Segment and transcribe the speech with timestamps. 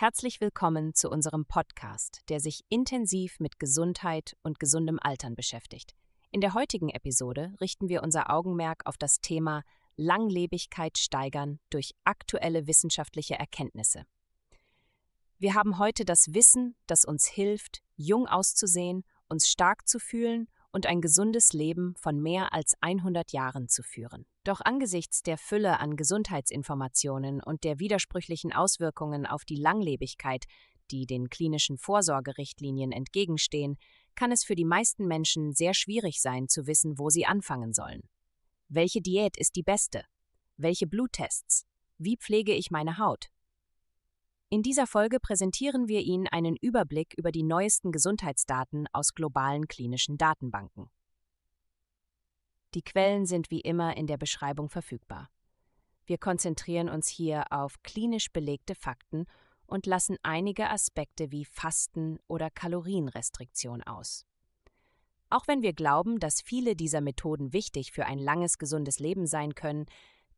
[0.00, 5.94] Herzlich willkommen zu unserem Podcast, der sich intensiv mit Gesundheit und gesundem Altern beschäftigt.
[6.30, 9.62] In der heutigen Episode richten wir unser Augenmerk auf das Thema
[9.96, 14.06] Langlebigkeit steigern durch aktuelle wissenschaftliche Erkenntnisse.
[15.38, 20.86] Wir haben heute das Wissen, das uns hilft, jung auszusehen, uns stark zu fühlen und
[20.86, 24.24] ein gesundes Leben von mehr als 100 Jahren zu führen.
[24.44, 30.46] Doch angesichts der Fülle an Gesundheitsinformationen und der widersprüchlichen Auswirkungen auf die Langlebigkeit,
[30.90, 33.76] die den klinischen Vorsorgerichtlinien entgegenstehen,
[34.14, 38.08] kann es für die meisten Menschen sehr schwierig sein zu wissen, wo sie anfangen sollen.
[38.68, 40.04] Welche Diät ist die beste?
[40.56, 41.66] Welche Bluttests?
[41.98, 43.26] Wie pflege ich meine Haut?
[44.48, 50.18] In dieser Folge präsentieren wir Ihnen einen Überblick über die neuesten Gesundheitsdaten aus globalen klinischen
[50.18, 50.90] Datenbanken.
[52.74, 55.28] Die Quellen sind wie immer in der Beschreibung verfügbar.
[56.06, 59.26] Wir konzentrieren uns hier auf klinisch belegte Fakten
[59.66, 64.26] und lassen einige Aspekte wie Fasten oder Kalorienrestriktion aus.
[65.30, 69.54] Auch wenn wir glauben, dass viele dieser Methoden wichtig für ein langes, gesundes Leben sein
[69.54, 69.86] können,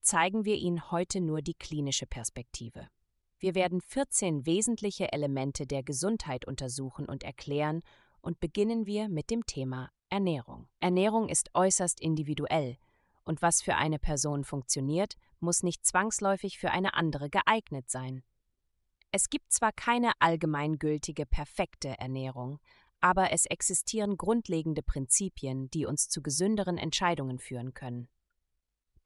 [0.03, 2.89] zeigen wir Ihnen heute nur die klinische Perspektive.
[3.39, 7.83] Wir werden 14 wesentliche Elemente der Gesundheit untersuchen und erklären
[8.21, 10.69] und beginnen wir mit dem Thema Ernährung.
[10.79, 12.77] Ernährung ist äußerst individuell
[13.25, 18.23] und was für eine Person funktioniert, muss nicht zwangsläufig für eine andere geeignet sein.
[19.11, 22.59] Es gibt zwar keine allgemeingültige perfekte Ernährung,
[23.01, 28.07] aber es existieren grundlegende Prinzipien, die uns zu gesünderen Entscheidungen führen können.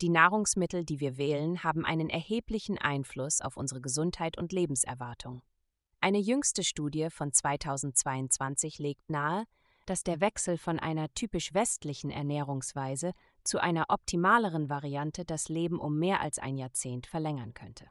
[0.00, 5.42] Die Nahrungsmittel, die wir wählen, haben einen erheblichen Einfluss auf unsere Gesundheit und Lebenserwartung.
[6.00, 9.44] Eine jüngste Studie von 2022 legt nahe,
[9.86, 13.12] dass der Wechsel von einer typisch westlichen Ernährungsweise
[13.44, 17.86] zu einer optimaleren Variante das Leben um mehr als ein Jahrzehnt verlängern könnte.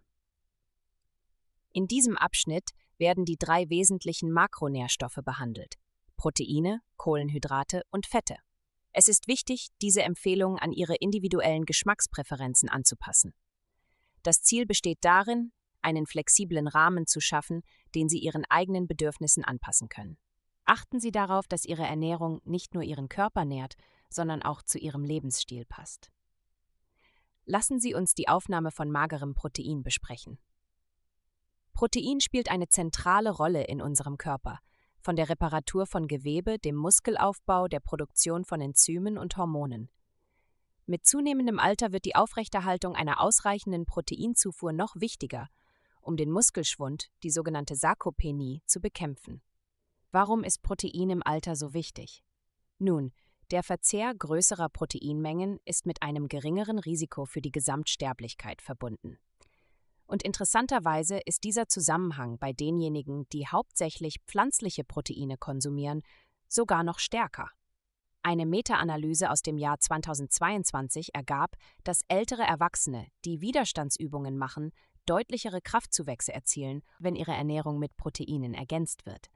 [1.72, 5.76] In diesem Abschnitt werden die drei wesentlichen Makronährstoffe behandelt
[6.18, 8.38] Proteine, Kohlenhydrate und Fette.
[8.94, 13.34] Es ist wichtig, diese Empfehlungen an Ihre individuellen Geschmackspräferenzen anzupassen.
[14.24, 15.52] Das Ziel besteht darin,
[15.82, 17.62] einen flexiblen Rahmen zu schaffen,
[17.94, 20.18] den Sie Ihren eigenen Bedürfnissen anpassen können.
[20.66, 23.76] Achten Sie darauf, dass Ihre Ernährung nicht nur Ihren Körper nährt,
[24.10, 26.12] sondern auch zu Ihrem Lebensstil passt.
[27.46, 30.40] Lassen Sie uns die Aufnahme von magerem Protein besprechen.
[31.74, 34.60] Protein spielt eine zentrale Rolle in unserem Körper–
[35.06, 39.88] von der Reparatur von Gewebe, dem Muskelaufbau, der Produktion von Enzymen und Hormonen.
[40.88, 45.48] Mit zunehmendem Alter wird die Aufrechterhaltung einer ausreichenden Proteinzufuhr noch wichtiger,
[46.02, 49.44] um den Muskelschwund, die sogenannte Sarkopenie, zu bekämpfen.
[50.16, 52.24] Warum ist Protein im Alter so wichtig?
[52.80, 53.12] Nun,
[53.52, 59.18] der Verzehr größerer Proteinmengen ist mit einem geringeren Risiko für die Gesamtsterblichkeit verbunden.
[60.06, 66.02] Und interessanterweise ist dieser Zusammenhang bei denjenigen, die hauptsächlich pflanzliche Proteine konsumieren,
[66.48, 67.50] sogar noch stärker.
[68.24, 74.72] Eine Meta-Analyse aus dem Jahr 2022 ergab, dass ältere Erwachsene, die Widerstandsübungen machen,
[75.06, 79.30] deutlichere Kraftzuwächse erzielen, wenn ihre Ernährung mit Proteinen ergänzt wird.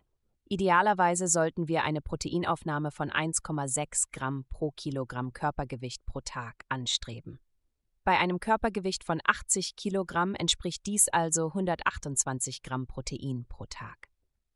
[0.52, 7.40] Idealerweise sollten wir eine Proteinaufnahme von 1,6 Gramm pro Kilogramm Körpergewicht pro Tag anstreben.
[8.04, 14.08] Bei einem Körpergewicht von 80 Kilogramm entspricht dies also 128 Gramm Protein pro Tag.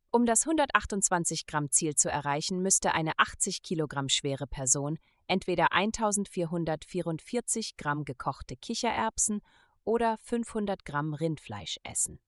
[0.09, 7.77] Um das 128 Gramm Ziel zu erreichen, müsste eine 80 Kilogramm schwere Person entweder 1444
[7.77, 9.41] Gramm gekochte Kichererbsen
[9.83, 12.19] oder 500 Gramm Rindfleisch essen.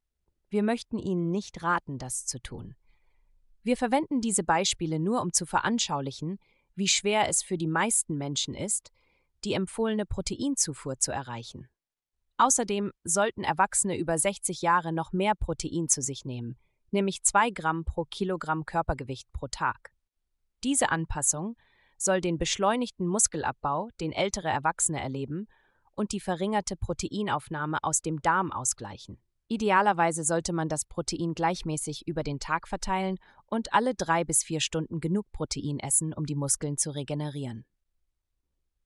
[0.49, 2.75] Wir möchten Ihnen nicht raten, das zu tun.
[3.65, 6.37] Wir verwenden diese Beispiele nur, um zu veranschaulichen,
[6.75, 8.91] wie schwer es für die meisten Menschen ist,
[9.43, 11.67] die empfohlene Proteinzufuhr zu erreichen.
[12.37, 16.59] Außerdem sollten Erwachsene über 60 Jahre noch mehr Protein zu sich nehmen,
[16.91, 19.93] nämlich 2 Gramm pro Kilogramm Körpergewicht pro Tag.
[20.63, 21.55] Diese Anpassung
[21.97, 25.47] soll den beschleunigten Muskelabbau, den ältere Erwachsene erleben,
[25.95, 29.17] und die verringerte Proteinaufnahme aus dem Darm ausgleichen.
[29.47, 34.59] Idealerweise sollte man das Protein gleichmäßig über den Tag verteilen und alle drei bis vier
[34.59, 37.65] Stunden genug Protein essen, um die Muskeln zu regenerieren.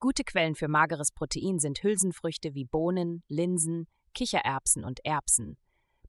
[0.01, 5.57] Gute Quellen für mageres Protein sind Hülsenfrüchte wie Bohnen, Linsen, Kichererbsen und Erbsen,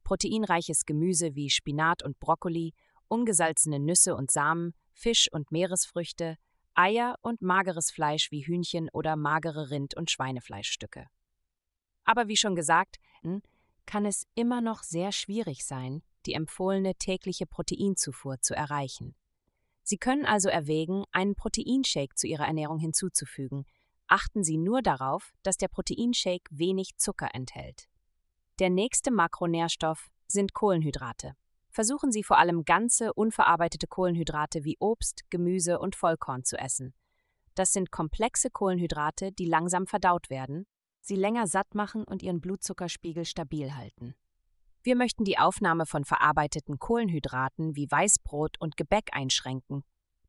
[0.03, 2.73] proteinreiches Gemüse wie Spinat und Brokkoli,
[3.07, 6.37] ungesalzene Nüsse und Samen, Fisch und Meeresfrüchte,
[6.73, 11.07] Eier und mageres Fleisch wie Hühnchen oder magere Rind- und Schweinefleischstücke.
[12.03, 13.41] Aber wie schon gesagt, hm,
[13.91, 19.15] kann es immer noch sehr schwierig sein, die empfohlene tägliche Proteinzufuhr zu erreichen.
[19.83, 23.65] Sie können also erwägen, einen Proteinshake zu Ihrer Ernährung hinzuzufügen,
[24.07, 27.89] achten Sie nur darauf, dass der Proteinshake wenig Zucker enthält.
[28.59, 31.35] Der nächste Makronährstoff sind Kohlenhydrate.
[31.69, 36.93] Versuchen Sie vor allem ganze, unverarbeitete Kohlenhydrate wie Obst, Gemüse und Vollkorn zu essen.
[37.55, 40.65] Das sind komplexe Kohlenhydrate, die langsam verdaut werden,
[41.01, 44.15] sie länger satt machen und ihren Blutzuckerspiegel stabil halten.
[44.83, 49.83] Wir möchten die Aufnahme von verarbeiteten Kohlenhydraten wie Weißbrot und Gebäck einschränken.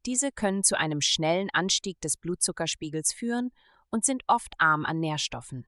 [0.05, 3.51] Diese können zu einem schnellen Anstieg des Blutzuckerspiegels führen
[3.91, 5.67] und sind oft arm an Nährstoffen.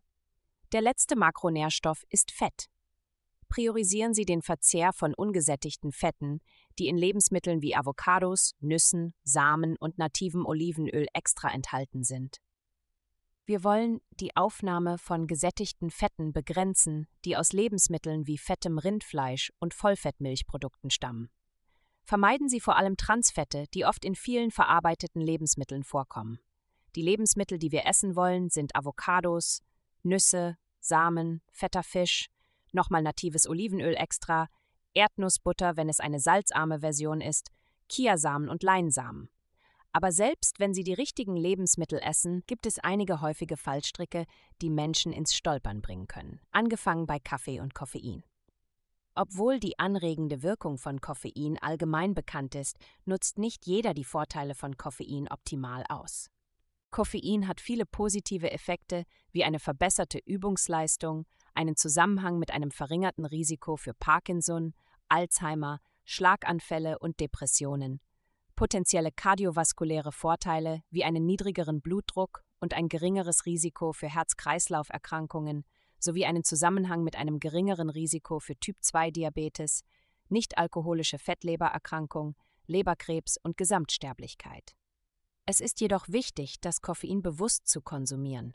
[0.72, 2.68] Der letzte Makronährstoff ist Fett.
[3.48, 6.40] Priorisieren Sie den Verzehr von ungesättigten Fetten,
[6.78, 12.38] die in Lebensmitteln wie Avocados, Nüssen, Samen und nativem Olivenöl extra enthalten sind.
[13.46, 19.74] Wir wollen die Aufnahme von gesättigten Fetten begrenzen, die aus Lebensmitteln wie fettem Rindfleisch und
[19.74, 21.28] Vollfettmilchprodukten stammen.
[22.04, 26.38] Vermeiden Sie vor allem Transfette, die oft in vielen verarbeiteten Lebensmitteln vorkommen.
[26.96, 29.62] Die Lebensmittel, die wir essen wollen, sind Avocados,
[30.02, 32.28] Nüsse, Samen, fetter Fisch,
[32.72, 34.48] nochmal natives Olivenöl extra,
[34.94, 37.50] Erdnussbutter, wenn es eine salzarme Version ist,
[37.88, 39.28] Kiasamen und Leinsamen.
[39.94, 44.26] Aber selbst wenn Sie die richtigen Lebensmittel essen, gibt es einige häufige Fallstricke,
[44.60, 48.24] die Menschen ins Stolpern bringen können, angefangen bei Kaffee und Koffein.
[49.14, 54.76] Obwohl die anregende Wirkung von Koffein allgemein bekannt ist, nutzt nicht jeder die Vorteile von
[54.76, 56.28] Koffein optimal aus.
[56.90, 61.24] Koffein hat viele positive Effekte wie eine verbesserte Übungsleistung,
[61.54, 64.74] einen Zusammenhang mit einem verringerten Risiko für Parkinson,
[65.08, 68.00] Alzheimer, Schlaganfälle und Depressionen,
[68.56, 75.64] potenzielle kardiovaskuläre Vorteile wie einen niedrigeren Blutdruck und ein geringeres Risiko für Herz-Kreislauf-Erkrankungen
[75.98, 79.82] sowie einen Zusammenhang mit einem geringeren Risiko für Typ-2-Diabetes,
[80.28, 82.36] nichtalkoholische Fettlebererkrankung,
[82.66, 84.74] Leberkrebs und Gesamtsterblichkeit.
[85.46, 88.54] Es ist jedoch wichtig, das Koffein bewusst zu konsumieren.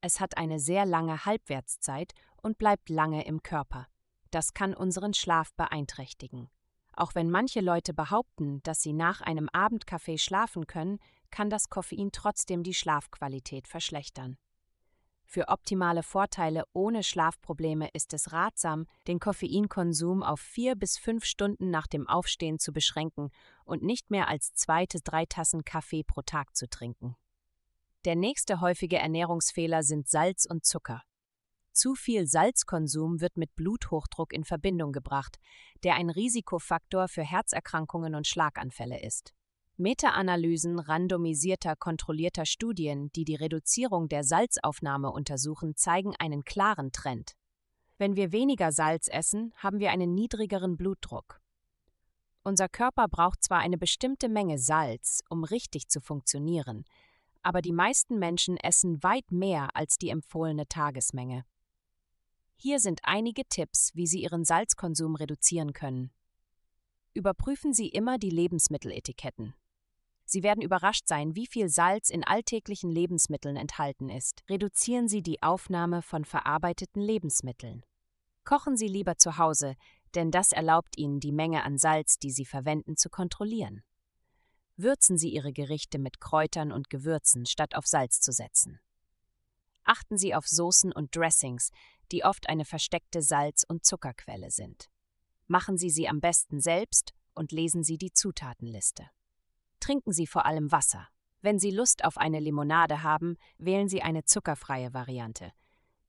[0.00, 2.12] Es hat eine sehr lange Halbwertszeit
[2.42, 3.88] und bleibt lange im Körper.
[4.30, 6.48] Das kann unseren Schlaf beeinträchtigen.
[6.98, 10.98] Auch wenn manche Leute behaupten, dass sie nach einem Abendkaffee schlafen können,
[11.30, 14.36] kann das Koffein trotzdem die Schlafqualität verschlechtern.
[15.24, 21.70] Für optimale Vorteile ohne Schlafprobleme ist es ratsam, den Koffeinkonsum auf vier bis fünf Stunden
[21.70, 23.30] nach dem Aufstehen zu beschränken
[23.64, 27.14] und nicht mehr als zwei bis drei Tassen Kaffee pro Tag zu trinken.
[28.06, 31.04] Der nächste häufige Ernährungsfehler sind Salz und Zucker.
[31.78, 35.38] Zu viel Salzkonsum wird mit Bluthochdruck in Verbindung gebracht,
[35.84, 39.32] der ein Risikofaktor für Herzerkrankungen und Schlaganfälle ist.
[39.76, 47.36] Meta-Analysen randomisierter kontrollierter Studien, die die Reduzierung der Salzaufnahme untersuchen, zeigen einen klaren Trend.
[47.96, 51.40] Wenn wir weniger Salz essen, haben wir einen niedrigeren Blutdruck.
[52.42, 56.82] Unser Körper braucht zwar eine bestimmte Menge Salz, um richtig zu funktionieren,
[57.44, 61.44] aber die meisten Menschen essen weit mehr als die empfohlene Tagesmenge.
[62.60, 66.10] Hier sind einige Tipps, wie Sie Ihren Salzkonsum reduzieren können.
[67.14, 69.54] Überprüfen Sie immer die Lebensmitteletiketten.
[70.24, 74.42] Sie werden überrascht sein, wie viel Salz in alltäglichen Lebensmitteln enthalten ist.
[74.50, 77.86] Reduzieren Sie die Aufnahme von verarbeiteten Lebensmitteln.
[78.44, 79.76] Kochen Sie lieber zu Hause,
[80.16, 83.84] denn das erlaubt Ihnen, die Menge an Salz, die Sie verwenden, zu kontrollieren.
[84.76, 88.80] Würzen Sie Ihre Gerichte mit Kräutern und Gewürzen, statt auf Salz zu setzen.
[89.84, 91.70] Achten Sie auf Soßen und Dressings,
[92.12, 94.88] die oft eine versteckte Salz- und Zuckerquelle sind.
[95.46, 99.08] Machen Sie sie am besten selbst und lesen Sie die Zutatenliste.
[99.80, 101.08] Trinken Sie vor allem Wasser.
[101.40, 105.52] Wenn Sie Lust auf eine Limonade haben, wählen Sie eine zuckerfreie Variante.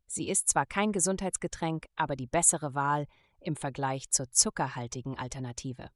[0.07, 3.05] Sie ist zwar kein Gesundheitsgetränk, aber die bessere Wahl
[3.39, 5.91] im Vergleich zur zuckerhaltigen Alternative.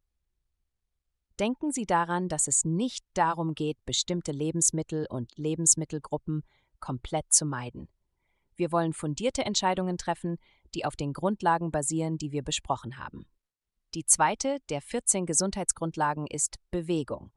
[1.40, 6.44] Denken Sie daran, dass es nicht darum geht, bestimmte Lebensmittel und Lebensmittelgruppen
[6.80, 7.90] komplett zu meiden.
[8.56, 10.38] Wir wollen fundierte Entscheidungen treffen,
[10.74, 13.26] die auf den Grundlagen basieren, die wir besprochen haben.
[13.94, 17.32] Die zweite der 14 Gesundheitsgrundlagen ist Bewegung.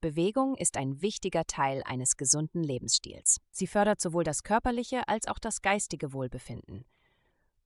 [0.00, 3.40] Bewegung ist ein wichtiger Teil eines gesunden Lebensstils.
[3.50, 6.84] Sie fördert sowohl das körperliche als auch das geistige Wohlbefinden.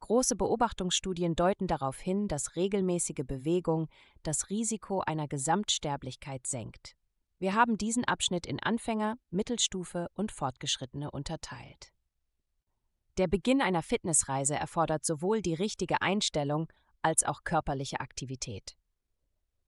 [0.00, 3.88] Große Beobachtungsstudien deuten darauf hin, dass regelmäßige Bewegung
[4.22, 6.96] das Risiko einer Gesamtsterblichkeit senkt.
[7.38, 11.92] Wir haben diesen Abschnitt in Anfänger, Mittelstufe und Fortgeschrittene unterteilt.
[13.18, 16.68] Der Beginn einer Fitnessreise erfordert sowohl die richtige Einstellung
[17.02, 18.76] als auch körperliche Aktivität.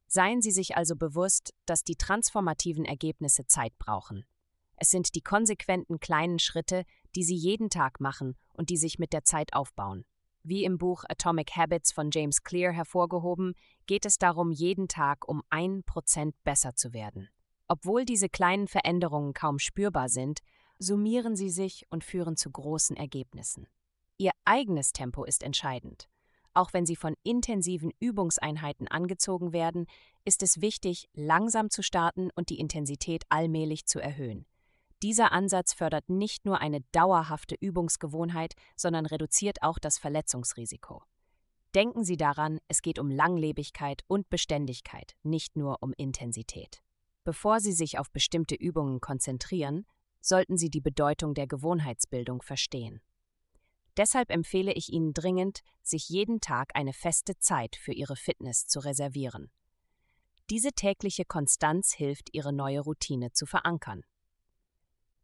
[0.07, 4.25] Seien Sie sich also bewusst, dass die transformativen Ergebnisse Zeit brauchen.
[4.77, 6.85] Es sind die konsequenten kleinen Schritte,
[7.15, 10.05] die Sie jeden Tag machen und die sich mit der Zeit aufbauen.
[10.43, 13.55] Wie im Buch Atomic Habits von James Clear hervorgehoben,
[13.87, 17.29] geht es darum, jeden Tag um ein Prozent besser zu werden.
[17.69, 20.41] Obwohl diese kleinen Veränderungen kaum spürbar sind,
[20.83, 23.67] summieren sie sich und führen zu großen Ergebnissen.
[24.19, 26.09] Ihr eigenes Tempo ist entscheidend.
[26.55, 29.87] Auch wenn sie von intensiven Übungseinheiten angezogen werden,
[30.25, 34.45] ist es wichtig, langsam zu starten und die Intensität allmählich zu erhöhen.
[35.03, 41.03] Dieser Ansatz fördert nicht nur eine dauerhafte Übungsgewohnheit, sondern reduziert auch das Verletzungsrisiko.
[41.75, 46.83] Denken Sie daran, es geht um Langlebigkeit und Beständigkeit, nicht nur um Intensität.
[47.25, 49.87] Bevor Sie sich auf bestimmte Übungen konzentrieren,
[50.23, 53.03] sollten Sie die Bedeutung der Gewohnheitsbildung verstehen.
[53.97, 58.81] Deshalb empfehle ich Ihnen dringend, sich jeden Tag eine feste Zeit für Ihre Fitness zu
[58.81, 59.51] reservieren.
[60.49, 64.03] Diese tägliche Konstanz hilft, Ihre neue Routine zu verankern.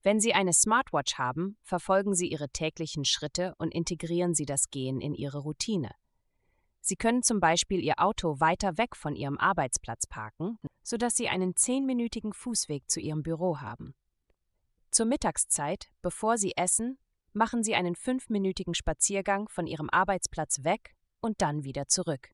[0.03, 5.01] Wenn Sie eine Smartwatch haben, verfolgen Sie Ihre täglichen Schritte und integrieren Sie das Gehen
[5.01, 5.91] in Ihre Routine.
[6.81, 11.57] Sie können zum Beispiel Ihr Auto weiter weg von Ihrem Arbeitsplatz parken, sodass Sie einen
[11.57, 13.95] zehnminütigen Fußweg zu Ihrem Büro haben.
[14.91, 16.99] Zur Mittagszeit, bevor Sie essen,
[17.33, 22.31] machen Sie einen fünfminütigen Spaziergang von Ihrem Arbeitsplatz weg und dann wieder zurück.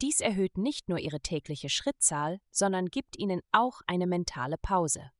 [0.00, 5.10] Dies erhöht nicht nur Ihre tägliche Schrittzahl, sondern gibt Ihnen auch eine mentale Pause.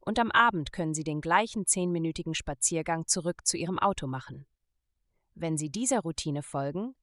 [0.00, 4.46] Und am Abend können Sie den gleichen zehnminütigen Spaziergang zurück zu Ihrem Auto machen.
[5.34, 6.94] Wenn Sie dieser Routine folgen,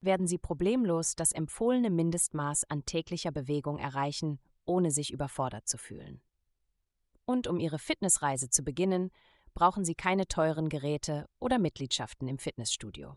[0.00, 6.22] werden Sie problemlos das empfohlene Mindestmaß an täglicher Bewegung erreichen, ohne sich überfordert zu fühlen.
[7.26, 9.10] Und um Ihre Fitnessreise zu beginnen,
[9.52, 13.16] brauchen Sie keine teuren Geräte oder Mitgliedschaften im Fitnessstudio.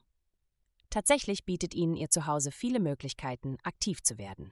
[0.89, 4.51] Tatsächlich bietet Ihnen Ihr Zuhause viele Möglichkeiten, aktiv zu werden.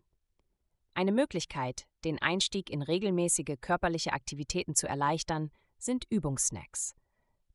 [0.93, 6.95] Eine Möglichkeit, den Einstieg in regelmäßige körperliche Aktivitäten zu erleichtern, sind Übungssnacks.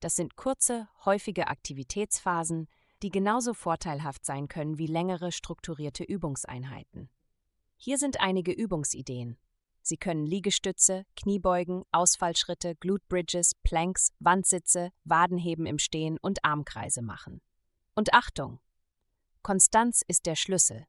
[0.00, 2.68] Das sind kurze, häufige Aktivitätsphasen,
[3.02, 7.09] die genauso vorteilhaft sein können wie längere strukturierte Übungseinheiten.
[7.76, 9.37] Hier sind einige Übungsideen,
[9.82, 17.42] Sie können Liegestütze, Kniebeugen, Ausfallschritte, Glute Bridges, Planks, Wandsitze, Wadenheben im Stehen und Armkreise machen.
[17.94, 18.60] Und Achtung!
[19.42, 20.86] Konstanz ist der Schlüssel.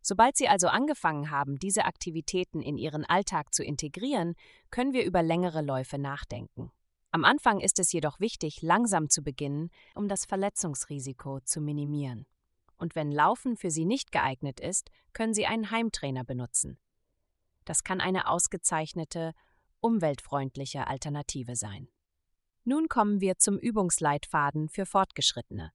[0.00, 4.34] Sobald Sie also angefangen haben, diese Aktivitäten in Ihren Alltag zu integrieren,
[4.70, 6.72] können wir über längere Läufe nachdenken.
[7.10, 12.24] Am Anfang ist es jedoch wichtig, langsam zu beginnen, um das Verletzungsrisiko zu minimieren.
[12.78, 16.78] Und wenn Laufen für Sie nicht geeignet ist, können Sie einen Heimtrainer benutzen.
[17.70, 19.32] Das kann eine ausgezeichnete,
[19.78, 21.86] umweltfreundliche Alternative sein.
[22.64, 25.70] Nun kommen wir zum Übungsleitfaden für Fortgeschrittene.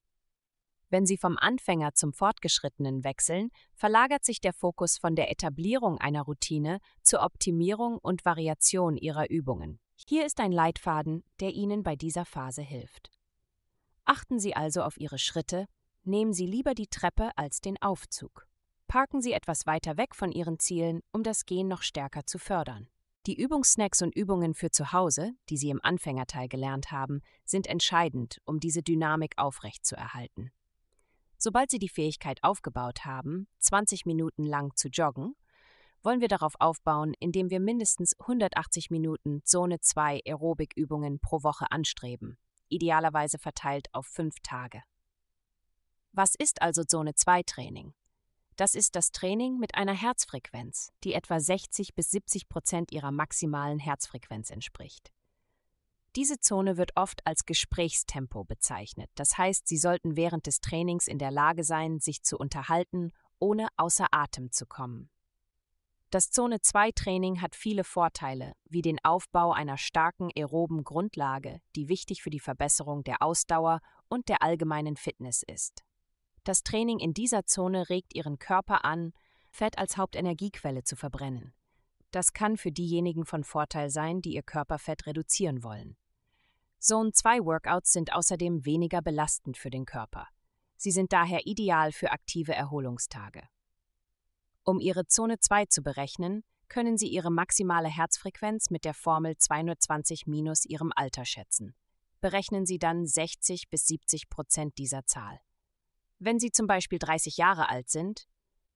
[0.90, 6.20] Wenn Sie vom Anfänger zum Fortgeschrittenen wechseln, verlagert sich der Fokus von der Etablierung einer
[6.20, 9.80] Routine zur Optimierung und Variation Ihrer Übungen.
[9.94, 13.10] Hier ist ein Leitfaden, der Ihnen bei dieser Phase hilft.
[14.04, 15.64] Achten Sie also auf Ihre Schritte,
[16.04, 18.46] nehmen Sie lieber die Treppe als den Aufzug
[18.96, 22.88] parken Sie etwas weiter weg von Ihren Zielen, um das Gehen noch stärker zu fördern.
[23.26, 28.40] Die Übungssnacks und Übungen für zu Hause, die Sie im Anfängerteil gelernt haben, sind entscheidend,
[28.46, 30.50] um diese Dynamik aufrechtzuerhalten.
[31.36, 35.34] Sobald Sie die Fähigkeit aufgebaut haben, 20 Minuten lang zu joggen,
[36.02, 42.38] wollen wir darauf aufbauen, indem wir mindestens 180 Minuten Zone 2 Aerobikübungen pro Woche anstreben,
[42.70, 44.82] idealerweise verteilt auf fünf Tage.
[46.12, 47.92] Was ist also Zone 2 Training?
[48.56, 53.78] Das ist das Training mit einer Herzfrequenz, die etwa 60 bis 70 Prozent ihrer maximalen
[53.78, 55.12] Herzfrequenz entspricht.
[56.16, 61.18] Diese Zone wird oft als Gesprächstempo bezeichnet, das heißt, Sie sollten während des Trainings in
[61.18, 65.10] der Lage sein, sich zu unterhalten, ohne außer Atem zu kommen.
[66.08, 71.90] Das Zone 2 Training hat viele Vorteile, wie den Aufbau einer starken aeroben Grundlage, die
[71.90, 75.85] wichtig für die Verbesserung der Ausdauer und der allgemeinen Fitness ist.
[76.46, 79.12] Das Training in dieser Zone regt Ihren Körper an,
[79.50, 81.52] Fett als Hauptenergiequelle zu verbrennen.
[82.12, 85.96] Das kann für diejenigen von Vorteil sein, die ihr Körperfett reduzieren wollen.
[86.78, 90.28] Zone 2 Workouts sind außerdem weniger belastend für den Körper.
[90.76, 93.42] Sie sind daher ideal für aktive Erholungstage.
[94.62, 100.28] Um Ihre Zone 2 zu berechnen, können Sie Ihre maximale Herzfrequenz mit der Formel 220
[100.28, 101.74] minus Ihrem Alter schätzen.
[102.20, 105.40] Berechnen Sie dann 60 bis 70 Prozent dieser Zahl.
[106.18, 108.26] Wenn Sie zum Beispiel 30 Jahre alt sind,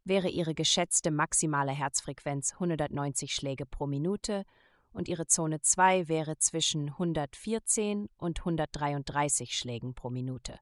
[0.05, 4.45] wäre Ihre geschätzte maximale Herzfrequenz 190 Schläge pro Minute
[4.93, 10.59] und Ihre Zone 2 wäre zwischen 114 und 133 Schlägen pro Minute.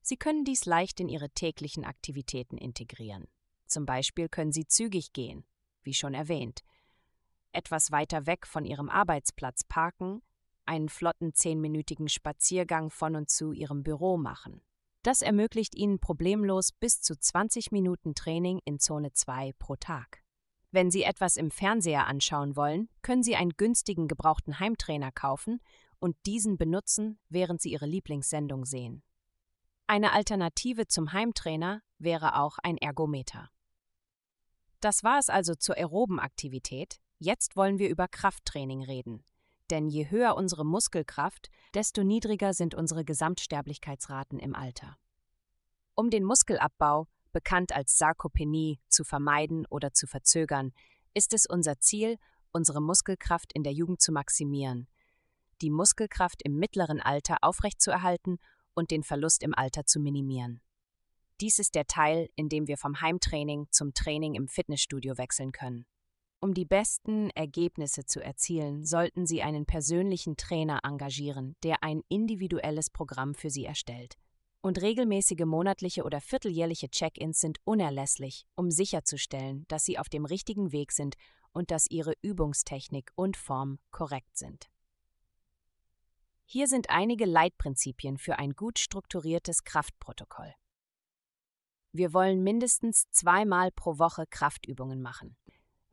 [0.00, 3.26] Sie können dies leicht in Ihre täglichen Aktivitäten integrieren.
[3.66, 5.44] Zum Beispiel können Sie zügig gehen,
[5.82, 6.62] wie schon erwähnt,
[7.52, 10.22] etwas weiter weg von Ihrem Arbeitsplatz parken,
[10.64, 14.62] einen flotten zehnminütigen Spaziergang von und zu Ihrem Büro machen.
[15.06, 20.24] Das ermöglicht Ihnen problemlos bis zu 20 Minuten Training in Zone 2 pro Tag.
[20.72, 25.60] Wenn Sie etwas im Fernseher anschauen wollen, können Sie einen günstigen gebrauchten Heimtrainer kaufen
[26.00, 29.04] und diesen benutzen, während Sie Ihre Lieblingssendung sehen.
[29.86, 33.48] Eine Alternative zum Heimtrainer wäre auch ein Ergometer.
[34.80, 36.98] Das war es also zur aeroben Aktivität.
[37.20, 39.24] Jetzt wollen wir über Krafttraining reden.
[39.70, 44.96] Denn je höher unsere Muskelkraft, desto niedriger sind unsere Gesamtsterblichkeitsraten im Alter.
[45.94, 50.72] Um den Muskelabbau, bekannt als Sarkopenie, zu vermeiden oder zu verzögern,
[51.14, 52.18] ist es unser Ziel,
[52.52, 54.88] unsere Muskelkraft in der Jugend zu maximieren,
[55.62, 58.38] die Muskelkraft im mittleren Alter aufrechtzuerhalten
[58.74, 60.60] und den Verlust im Alter zu minimieren.
[61.40, 65.86] Dies ist der Teil, in dem wir vom Heimtraining zum Training im Fitnessstudio wechseln können.
[66.40, 72.90] Um die besten Ergebnisse zu erzielen, sollten Sie einen persönlichen Trainer engagieren, der ein individuelles
[72.90, 74.16] Programm für Sie erstellt.
[74.60, 80.72] Und regelmäßige monatliche oder vierteljährliche Check-ins sind unerlässlich, um sicherzustellen, dass Sie auf dem richtigen
[80.72, 81.14] Weg sind
[81.52, 84.68] und dass Ihre Übungstechnik und Form korrekt sind.
[86.44, 90.52] Hier sind einige Leitprinzipien für ein gut strukturiertes Kraftprotokoll.
[91.92, 95.36] Wir wollen mindestens zweimal pro Woche Kraftübungen machen.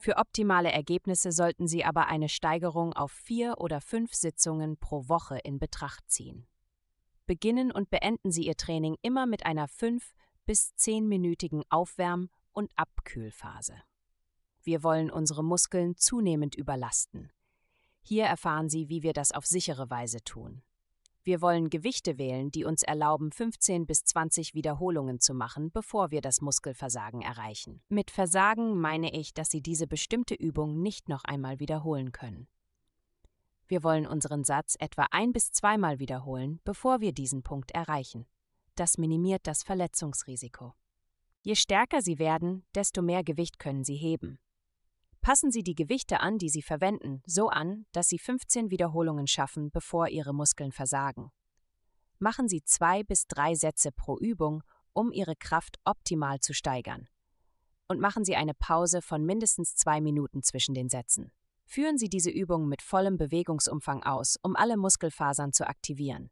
[0.03, 5.37] Für optimale Ergebnisse sollten Sie aber eine Steigerung auf vier oder fünf Sitzungen pro Woche
[5.45, 6.45] in Betracht ziehen.
[7.25, 10.13] Beginnen und beenden Sie Ihr Training immer mit einer fünf-
[10.45, 13.81] bis zehnminütigen Aufwärm- und Abkühlphase.
[14.61, 17.31] Wir wollen unsere Muskeln zunehmend überlasten.
[18.01, 20.63] Hier erfahren Sie, wie wir das auf sichere Weise tun.
[21.25, 26.19] Wir wollen Gewichte wählen, die uns erlauben, 15 bis 20 Wiederholungen zu machen, bevor wir
[26.19, 27.81] das Muskelversagen erreichen.
[27.87, 32.49] Mit Versagen meine ich, dass Sie diese bestimmte Übung nicht noch einmal wiederholen können.
[33.67, 38.25] Wir wollen unseren Satz etwa ein bis zweimal wiederholen, bevor wir diesen Punkt erreichen.
[38.75, 40.73] Das minimiert das Verletzungsrisiko.
[41.41, 44.39] Je stärker Sie werden, desto mehr Gewicht können Sie heben.
[45.23, 49.71] Passen Sie die Gewichte an, die Sie verwenden, so an, dass Sie 15 Wiederholungen schaffen,
[49.71, 51.31] bevor Ihre Muskeln versagen.
[52.19, 57.07] Machen Sie zwei bis drei Sätze pro Übung, um Ihre Kraft optimal zu steigern.
[57.87, 61.31] Und machen Sie eine Pause von mindestens zwei Minuten zwischen den Sätzen.
[61.63, 66.31] Führen Sie diese Übung mit vollem Bewegungsumfang aus, um alle Muskelfasern zu aktivieren.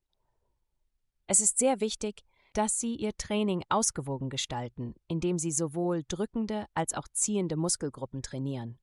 [1.27, 6.93] Es ist sehr wichtig, dass Sie Ihr Training ausgewogen gestalten, indem Sie sowohl drückende als
[6.93, 8.80] auch ziehende Muskelgruppen trainieren.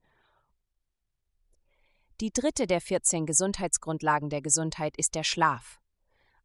[2.20, 5.80] Die dritte der 14 Gesundheitsgrundlagen der Gesundheit ist der Schlaf.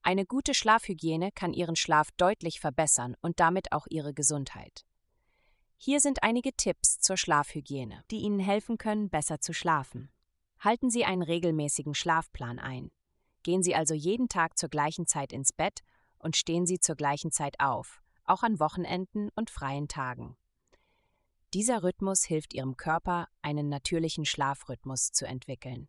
[0.04, 4.86] Eine gute Schlafhygiene kann Ihren Schlaf deutlich verbessern und damit auch Ihre Gesundheit.
[5.78, 10.12] Hier sind einige Tipps zur Schlafhygiene, die Ihnen helfen können, besser zu schlafen.
[10.60, 12.92] Halten Sie einen regelmäßigen Schlafplan ein.
[13.42, 15.80] Gehen Sie also jeden Tag zur gleichen Zeit ins Bett
[16.20, 20.38] und stehen sie zur gleichen Zeit auf, auch an Wochenenden und freien Tagen.
[21.54, 25.88] Dieser Rhythmus hilft Ihrem Körper, einen natürlichen Schlafrhythmus zu entwickeln.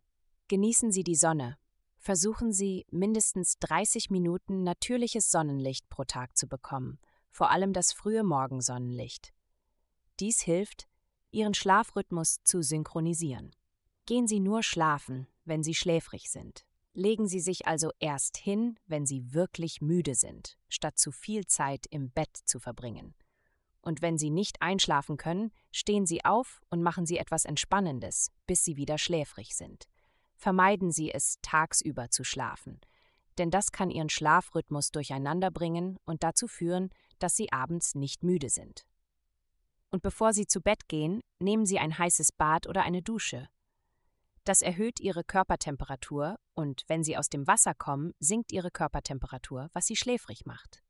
[0.49, 1.57] Genießen Sie die Sonne.
[1.97, 6.99] Versuchen Sie, mindestens 30 Minuten natürliches Sonnenlicht pro Tag zu bekommen,
[7.31, 9.33] vor allem das frühe Morgensonnenlicht.
[10.21, 10.87] Dies hilft,
[11.31, 13.57] Ihren Schlafrhythmus zu synchronisieren.
[14.05, 16.67] Gehen Sie nur schlafen, wenn Sie schläfrig sind.
[16.93, 21.87] Legen Sie sich also erst hin, wenn Sie wirklich müde sind, statt zu viel Zeit
[21.89, 23.15] im Bett zu verbringen.
[23.85, 28.65] Und wenn Sie nicht einschlafen können, stehen Sie auf und machen Sie etwas Entspannendes, bis
[28.65, 29.85] Sie wieder schläfrig sind.
[30.37, 32.81] Vermeiden Sie es, tagsüber zu schlafen,
[33.37, 38.49] denn das kann Ihren Schlafrhythmus durcheinander bringen und dazu führen, dass Sie abends nicht müde
[38.49, 38.87] sind.
[39.91, 43.49] Und bevor Sie zu Bett gehen, nehmen Sie ein heißes Bad oder eine Dusche.
[44.45, 49.87] Das erhöht ihre Körpertemperatur und wenn sie aus dem Wasser kommen, sinkt ihre Körpertemperatur, was
[49.87, 50.84] sie schläfrig macht.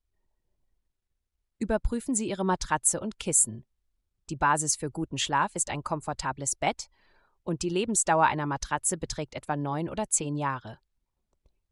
[1.58, 3.64] Überprüfen Sie Ihre Matratze und Kissen.
[4.30, 6.88] Die Basis für guten Schlaf ist ein komfortables Bett
[7.42, 10.78] und die Lebensdauer einer Matratze beträgt etwa neun oder zehn Jahre.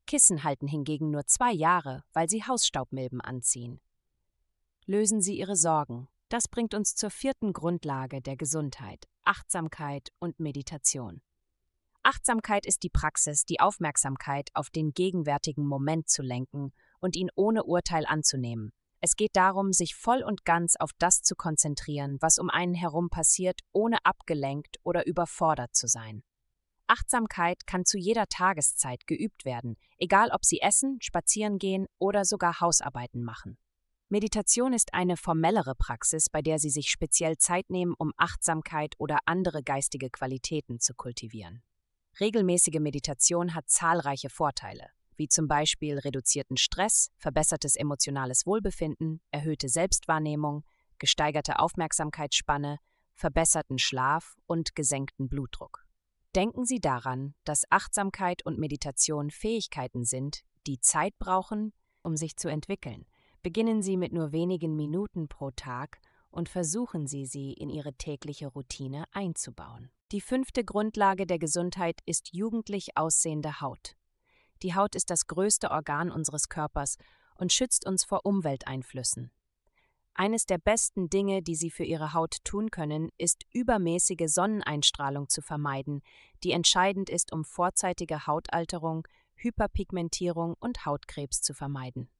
[0.06, 3.80] Kissen halten hingegen nur zwei Jahre, weil sie Hausstaubmilben anziehen.
[4.84, 6.08] Lösen Sie Ihre Sorgen.
[6.28, 11.22] Das bringt uns zur vierten Grundlage der Gesundheit, Achtsamkeit und Meditation.
[12.02, 17.64] Achtsamkeit ist die Praxis, die Aufmerksamkeit auf den gegenwärtigen Moment zu lenken und ihn ohne
[17.64, 18.72] Urteil anzunehmen.
[19.04, 23.10] Es geht darum, sich voll und ganz auf das zu konzentrieren, was um einen herum
[23.10, 26.22] passiert, ohne abgelenkt oder überfordert zu sein.
[26.86, 32.60] Achtsamkeit kann zu jeder Tageszeit geübt werden, egal ob Sie essen, spazieren gehen oder sogar
[32.60, 33.58] Hausarbeiten machen.
[34.08, 39.18] Meditation ist eine formellere Praxis, bei der Sie sich speziell Zeit nehmen, um Achtsamkeit oder
[39.24, 41.64] andere geistige Qualitäten zu kultivieren.
[42.20, 50.64] Regelmäßige Meditation hat zahlreiche Vorteile, wie zum Beispiel reduzierten Stress, verbessertes emotionales Wohlbefinden, erhöhte Selbstwahrnehmung,
[50.98, 52.78] gesteigerte Aufmerksamkeitsspanne,
[53.14, 55.84] verbesserten Schlaf und gesenkten Blutdruck.
[56.34, 61.72] Denken Sie daran, dass Achtsamkeit und Meditation Fähigkeiten sind, die Zeit brauchen,
[62.02, 63.04] um sich zu entwickeln.
[63.42, 68.46] Beginnen Sie mit nur wenigen Minuten pro Tag und versuchen Sie, sie in Ihre tägliche
[68.46, 69.90] Routine einzubauen.
[70.12, 73.96] Die fünfte Grundlage der Gesundheit ist jugendlich aussehende Haut.
[74.62, 76.96] Die Haut ist das größte Organ unseres Körpers
[77.34, 79.32] und schützt uns vor Umwelteinflüssen.
[80.14, 85.40] Eines der besten Dinge, die Sie für Ihre Haut tun können, ist übermäßige Sonneneinstrahlung zu
[85.40, 86.02] vermeiden,
[86.44, 92.10] die entscheidend ist, um vorzeitige Hautalterung, Hyperpigmentierung und Hautkrebs zu vermeiden.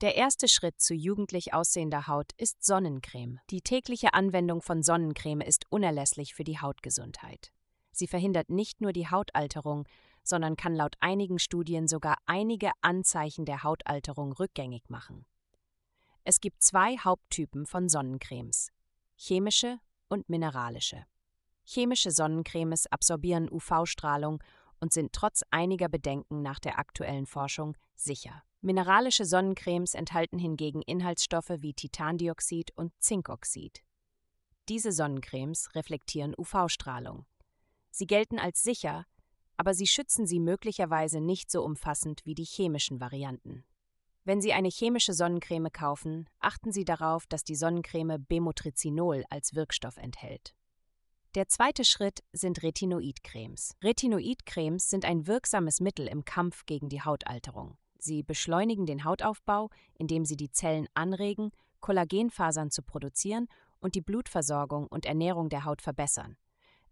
[0.00, 3.40] Der erste Schritt zu jugendlich aussehender Haut ist Sonnencreme.
[3.50, 7.52] Die tägliche Anwendung von Sonnencreme ist unerlässlich für die Hautgesundheit.
[7.90, 9.86] Sie verhindert nicht nur die Hautalterung,
[10.24, 15.26] sondern kann laut einigen Studien sogar einige Anzeichen der Hautalterung rückgängig machen.
[16.24, 18.72] Es gibt zwei Haupttypen von Sonnencremes:
[19.16, 21.04] chemische und mineralische.
[21.64, 24.42] Chemische Sonnencremes absorbieren UV-Strahlung
[24.80, 28.42] und sind trotz einiger Bedenken nach der aktuellen Forschung sicher.
[28.60, 33.82] Mineralische Sonnencremes enthalten hingegen Inhaltsstoffe wie Titandioxid und Zinkoxid.
[34.68, 37.26] Diese Sonnencremes reflektieren UV-Strahlung.
[37.90, 39.04] Sie gelten als sicher,
[39.56, 43.64] aber sie schützen sie möglicherweise nicht so umfassend wie die chemischen Varianten.
[44.26, 49.98] Wenn Sie eine chemische Sonnencreme kaufen, achten Sie darauf, dass die Sonnencreme Bemotrizinol als Wirkstoff
[49.98, 50.54] enthält.
[51.34, 53.76] Der zweite Schritt sind Retinoidcremes.
[53.82, 57.76] Retinoidcremes sind ein wirksames Mittel im Kampf gegen die Hautalterung.
[57.98, 63.48] Sie beschleunigen den Hautaufbau, indem sie die Zellen anregen, Kollagenfasern zu produzieren
[63.80, 66.38] und die Blutversorgung und Ernährung der Haut verbessern.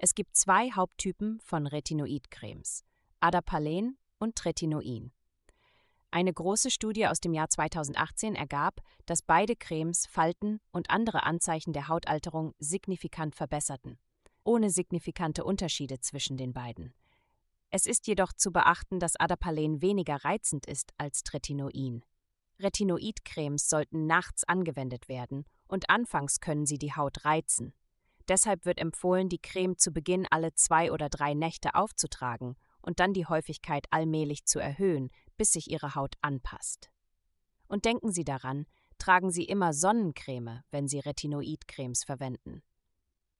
[0.04, 2.84] Es gibt zwei Haupttypen von Retinoidcremes:
[3.20, 5.12] Adapalen und Tretinoin.
[6.10, 11.72] Eine große Studie aus dem Jahr 2018 ergab, dass beide Cremes Falten und andere Anzeichen
[11.72, 13.96] der Hautalterung signifikant verbesserten,
[14.42, 16.94] ohne signifikante Unterschiede zwischen den beiden.
[17.70, 22.04] Es ist jedoch zu beachten, dass Adapalen weniger reizend ist als Tretinoin.
[22.58, 27.72] Retinoidcremes sollten nachts angewendet werden und anfangs können sie die Haut reizen.
[28.28, 33.12] Deshalb wird empfohlen, die Creme zu Beginn alle zwei oder drei Nächte aufzutragen und dann
[33.12, 36.90] die Häufigkeit allmählich zu erhöhen, bis sich Ihre Haut anpasst.
[37.68, 38.66] Und denken Sie daran,
[38.98, 42.62] tragen Sie immer Sonnencreme, wenn Sie Retinoidcremes verwenden.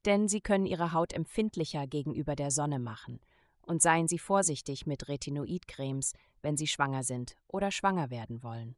[0.05, 3.21] Denn sie können Ihre Haut empfindlicher gegenüber der Sonne machen.
[3.64, 8.75] Und seien Sie vorsichtig mit Retinoidcremes, wenn Sie schwanger sind oder schwanger werden wollen.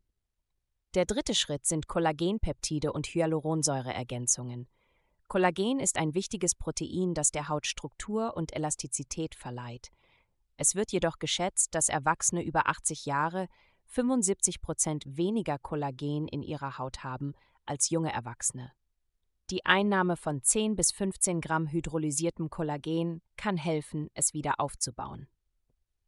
[0.94, 4.68] Der dritte Schritt sind Kollagenpeptide und Hyaluronsäureergänzungen.
[5.34, 9.90] Kollagen ist ein wichtiges Protein, das der Haut Struktur und Elastizität verleiht.
[10.56, 13.48] Es wird jedoch geschätzt, dass Erwachsene über 80 Jahre
[13.86, 17.34] 75 Prozent weniger Kollagen in ihrer Haut haben
[17.66, 18.70] als junge Erwachsene.
[19.50, 25.26] Die Einnahme von 10 bis 15 Gramm hydrolysiertem Kollagen kann helfen, es wieder aufzubauen.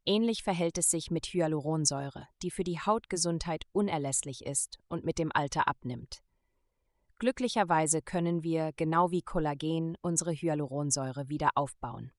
[0.05, 5.33] Ähnlich verhält es sich mit Hyaluronsäure, die für die Hautgesundheit unerlässlich ist und mit dem
[5.33, 6.21] Alter abnimmt.
[7.19, 12.11] Glücklicherweise können wir, genau wie Kollagen, unsere Hyaluronsäure wieder aufbauen.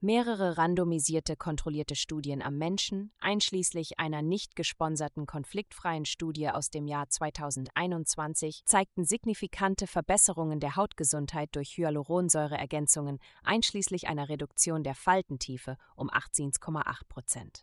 [0.00, 7.08] Mehrere randomisierte kontrollierte Studien am Menschen, einschließlich einer nicht gesponserten konfliktfreien Studie aus dem Jahr
[7.08, 17.08] 2021, zeigten signifikante Verbesserungen der Hautgesundheit durch Hyaluronsäureergänzungen, einschließlich einer Reduktion der Faltentiefe um 18,8
[17.08, 17.62] Prozent.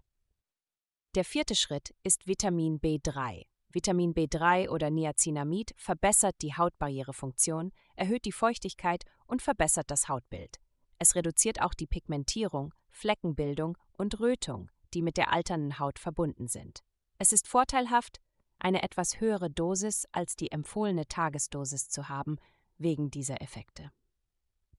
[1.16, 3.46] Der vierte Schritt ist Vitamin B3.
[3.74, 10.60] Vitamin B3 oder Niacinamid verbessert die Hautbarrierefunktion, erhöht die Feuchtigkeit und verbessert das Hautbild.
[11.00, 16.84] Es reduziert auch die Pigmentierung, Fleckenbildung und Rötung, die mit der alternden Haut verbunden sind.
[17.18, 18.20] Es ist vorteilhaft,
[18.60, 22.38] eine etwas höhere Dosis als die empfohlene Tagesdosis zu haben,
[22.78, 23.92] wegen dieser Effekte.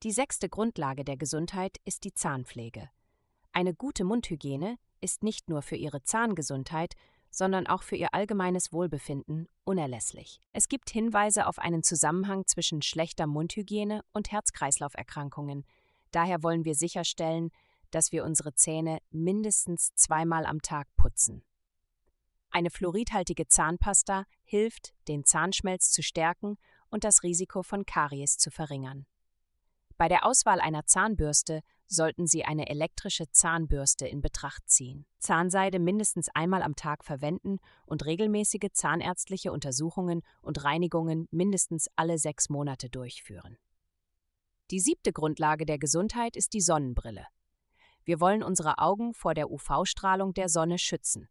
[0.05, 2.91] Die sechste Grundlage der Gesundheit ist die Zahnpflege.
[3.53, 6.95] Eine gute Mundhygiene ist nicht nur für ihre Zahngesundheit,
[7.37, 10.41] sondern auch für ihr allgemeines Wohlbefinden unerlässlich.
[10.53, 15.65] Es gibt Hinweise auf einen Zusammenhang zwischen schlechter Mundhygiene und Herz-Kreislauf-Erkrankungen,
[16.15, 17.51] Daher wollen wir sicherstellen,
[17.91, 21.43] dass wir unsere Zähne mindestens zweimal am Tag putzen.
[22.51, 26.57] Eine fluoridhaltige Zahnpasta hilft, den Zahnschmelz zu stärken
[26.89, 29.07] und das Risiko von Karies zu verringern.
[29.97, 36.29] Bei der Auswahl einer Zahnbürste sollten Sie eine elektrische Zahnbürste in Betracht ziehen, Zahnseide mindestens
[36.35, 43.59] einmal am Tag verwenden und regelmäßige zahnärztliche Untersuchungen und Reinigungen mindestens alle sechs Monate durchführen.
[44.71, 47.27] Die siebte Grundlage der Gesundheit ist die Sonnenbrille.
[48.05, 51.29] Wir wollen unsere Augen vor der UV-Strahlung der Sonne schützen.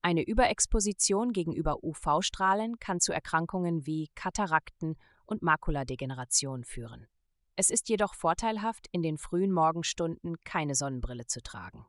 [0.00, 4.96] Eine Überexposition gegenüber UV-Strahlen kann zu Erkrankungen wie Katarakten
[5.26, 7.06] und Makuladegeneration führen.
[7.54, 11.86] Es ist jedoch vorteilhaft, in den frühen Morgenstunden keine Sonnenbrille zu tragen.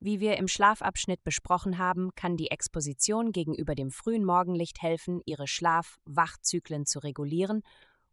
[0.00, 5.46] Wie wir im Schlafabschnitt besprochen haben, kann die Exposition gegenüber dem frühen Morgenlicht helfen, ihre
[5.46, 7.62] Schlaf-Wachzyklen zu regulieren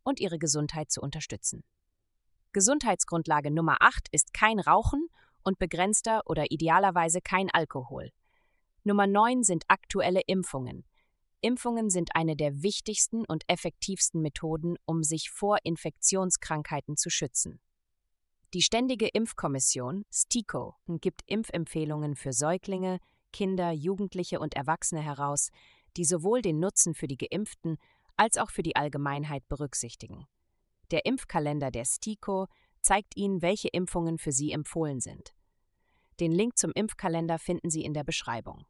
[0.04, 1.64] und ihre Gesundheit zu unterstützen.
[2.52, 5.08] Gesundheitsgrundlage Nummer 8 ist kein Rauchen
[5.44, 8.12] und begrenzter oder idealerweise kein Alkohol.
[8.84, 10.86] Nummer 9 sind aktuelle Impfungen.
[11.44, 17.60] Impfungen sind eine der wichtigsten und effektivsten Methoden, um sich vor Infektionskrankheiten zu schützen.
[18.54, 23.00] Die Ständige Impfkommission STIKO gibt Impfempfehlungen für Säuglinge,
[23.34, 25.50] Kinder, Jugendliche und Erwachsene heraus,
[25.98, 27.78] die sowohl den Nutzen für die Geimpften
[28.16, 30.26] als auch für die Allgemeinheit berücksichtigen.
[30.92, 32.48] Der Impfkalender der STIKO
[32.80, 35.34] zeigt Ihnen, welche Impfungen für Sie empfohlen sind.
[36.22, 38.66] Den Link zum Impfkalender finden Sie in der Beschreibung.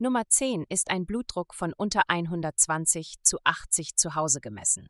[0.00, 4.88] Nummer 10 ist ein Blutdruck von unter 120 zu 80 zu Hause gemessen.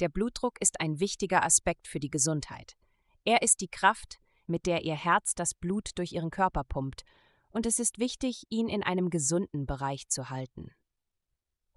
[0.00, 2.76] Der Blutdruck ist ein wichtiger Aspekt für die Gesundheit.
[3.24, 4.18] Er ist die Kraft,
[4.48, 7.04] mit der Ihr Herz das Blut durch Ihren Körper pumpt,
[7.50, 10.72] und es ist wichtig, ihn in einem gesunden Bereich zu halten.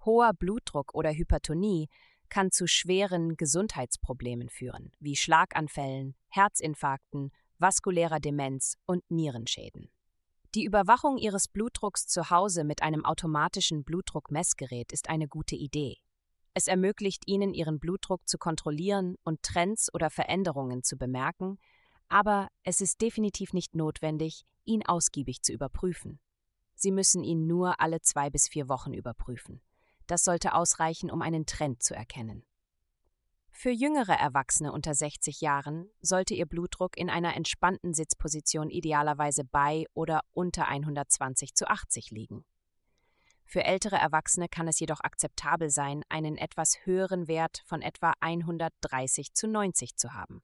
[0.04, 1.88] Hoher Blutdruck oder Hypertonie
[2.28, 9.92] kann zu schweren Gesundheitsproblemen führen, wie Schlaganfällen, Herzinfarkten, vaskulärer Demenz und Nierenschäden.
[10.54, 15.98] Die Überwachung Ihres Blutdrucks zu Hause mit einem automatischen Blutdruckmessgerät ist eine gute Idee.
[16.54, 21.58] Es ermöglicht Ihnen, Ihren Blutdruck zu kontrollieren und Trends oder Veränderungen zu bemerken,
[22.08, 26.18] aber es ist definitiv nicht notwendig, ihn ausgiebig zu überprüfen.
[26.74, 29.60] Sie müssen ihn nur alle zwei bis vier Wochen überprüfen.
[30.06, 32.42] Das sollte ausreichen, um einen Trend zu erkennen.
[33.60, 39.86] Für jüngere Erwachsene unter 60 Jahren sollte ihr Blutdruck in einer entspannten Sitzposition idealerweise bei
[39.94, 42.44] oder unter 120 zu 80 liegen.
[43.44, 49.34] Für ältere Erwachsene kann es jedoch akzeptabel sein, einen etwas höheren Wert von etwa 130
[49.34, 50.40] zu 90 zu haben.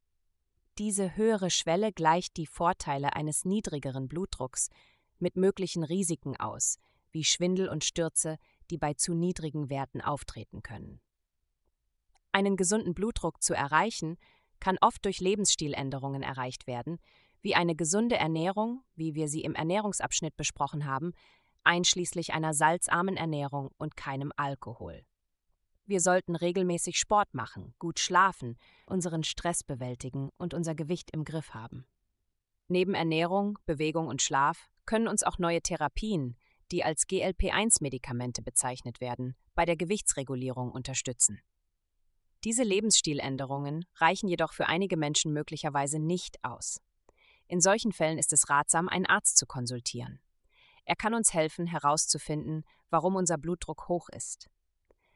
[0.79, 4.71] Diese höhere Schwelle gleicht die Vorteile eines niedrigeren Blutdrucks
[5.21, 6.81] mit möglichen Risiken aus,
[7.13, 8.39] wie Schwindel und Stürze,
[8.73, 11.01] die bei zu niedrigen Werten auftreten können.
[12.35, 14.17] Einen gesunden Blutdruck zu erreichen,
[14.59, 16.99] kann oft durch Lebensstiländerungen erreicht werden,
[17.43, 21.13] wie eine gesunde Ernährung, wie wir sie im Ernährungsabschnitt besprochen haben,
[21.63, 25.05] einschließlich einer salzarmen Ernährung und keinem Alkohol.
[25.87, 31.55] Wir sollten regelmäßig Sport machen, gut schlafen, unseren Stress bewältigen und unser Gewicht im Griff
[31.55, 31.87] haben.
[32.67, 36.37] Neben Ernährung, Bewegung und Schlaf können uns auch neue Therapien,
[36.73, 41.41] die als GLP-1-Medikamente bezeichnet werden, bei der Gewichtsregulierung unterstützen.
[42.45, 46.83] Diese Lebensstiländerungen reichen jedoch für einige Menschen möglicherweise nicht aus.
[47.49, 50.21] In solchen Fällen ist es ratsam, einen Arzt zu konsultieren.
[50.85, 54.51] Er kann uns helfen, herauszufinden, warum unser Blutdruck hoch ist.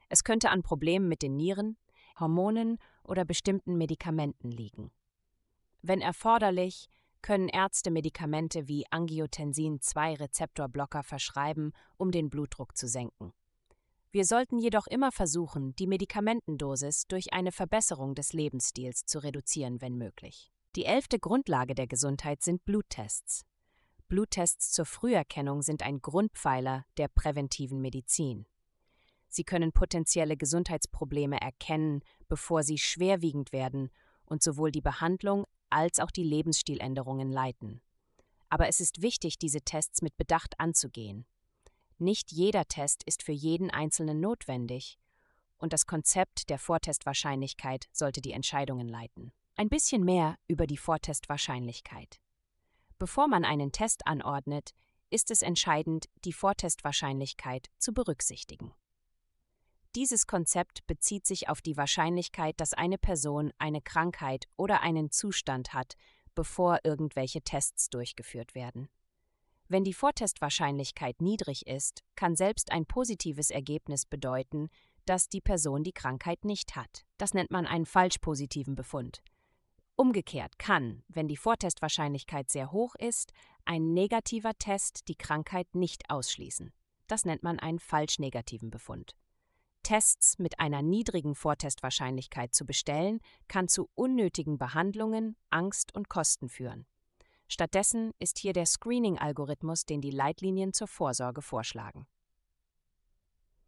[0.08, 1.76] Es könnte an Problemen mit den Nieren,
[2.18, 4.90] Hormonen oder bestimmten Medikamenten liegen.
[5.82, 6.88] Wenn erforderlich,
[7.20, 13.34] können Ärzte Medikamente wie Angiotensin-2-Rezeptorblocker verschreiben, um den Blutdruck zu senken.
[14.10, 19.98] Wir sollten jedoch immer versuchen, die Medikamentendosis durch eine Verbesserung des Lebensstils zu reduzieren, wenn
[19.98, 20.50] möglich.
[20.76, 23.44] Die elfte Grundlage der Gesundheit sind Bluttests.
[24.08, 28.46] Bluttests zur Früherkennung sind ein Grundpfeiler der präventiven Medizin.
[29.28, 33.90] Sie können potenzielle Gesundheitsprobleme erkennen, bevor sie schwerwiegend werden
[34.24, 37.82] und sowohl die Behandlung als auch die Lebensstiländerungen leiten.
[38.48, 41.26] Aber es ist wichtig, diese Tests mit Bedacht anzugehen.
[41.98, 44.98] Nicht jeder Test ist für jeden Einzelnen notwendig,
[45.58, 49.32] und das Konzept der Vortestwahrscheinlichkeit sollte die Entscheidungen leiten.
[49.56, 52.20] Ein bisschen mehr über die Vortestwahrscheinlichkeit.
[52.98, 54.70] Bevor man einen Test anordnet,
[55.10, 58.72] ist es entscheidend, die Vortestwahrscheinlichkeit zu berücksichtigen.
[59.96, 65.72] Dieses Konzept bezieht sich auf die Wahrscheinlichkeit, dass eine Person eine Krankheit oder einen Zustand
[65.72, 65.94] hat,
[66.34, 68.88] bevor irgendwelche Tests durchgeführt werden.
[69.68, 74.70] Wenn die Vortestwahrscheinlichkeit niedrig ist, kann selbst ein positives Ergebnis bedeuten,
[75.04, 77.04] dass die Person die Krankheit nicht hat.
[77.18, 79.22] Das nennt man einen falsch positiven Befund.
[79.94, 83.32] Umgekehrt kann, wenn die Vortestwahrscheinlichkeit sehr hoch ist,
[83.64, 86.72] ein negativer Test die Krankheit nicht ausschließen.
[87.06, 89.16] Das nennt man einen falsch negativen Befund.
[89.82, 96.86] Tests mit einer niedrigen Vortestwahrscheinlichkeit zu bestellen, kann zu unnötigen Behandlungen, Angst und Kosten führen.
[97.48, 102.06] Stattdessen ist hier der Screening-Algorithmus, den die Leitlinien zur Vorsorge vorschlagen.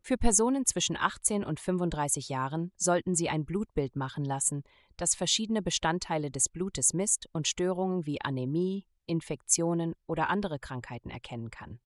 [0.03, 4.63] Für Personen zwischen 18 und 35 Jahren sollten Sie ein Blutbild machen lassen,
[4.97, 11.51] das verschiedene Bestandteile des Blutes misst und Störungen wie Anämie, Infektionen oder andere Krankheiten erkennen
[11.51, 11.81] kann.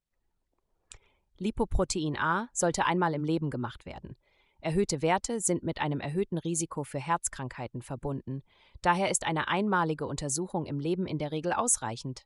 [1.39, 4.17] Lipoprotein A sollte einmal im Leben gemacht werden.
[4.65, 8.43] Erhöhte Werte sind mit einem erhöhten Risiko für Herzkrankheiten verbunden.
[8.81, 12.25] Daher ist eine einmalige Untersuchung im Leben in der Regel ausreichend.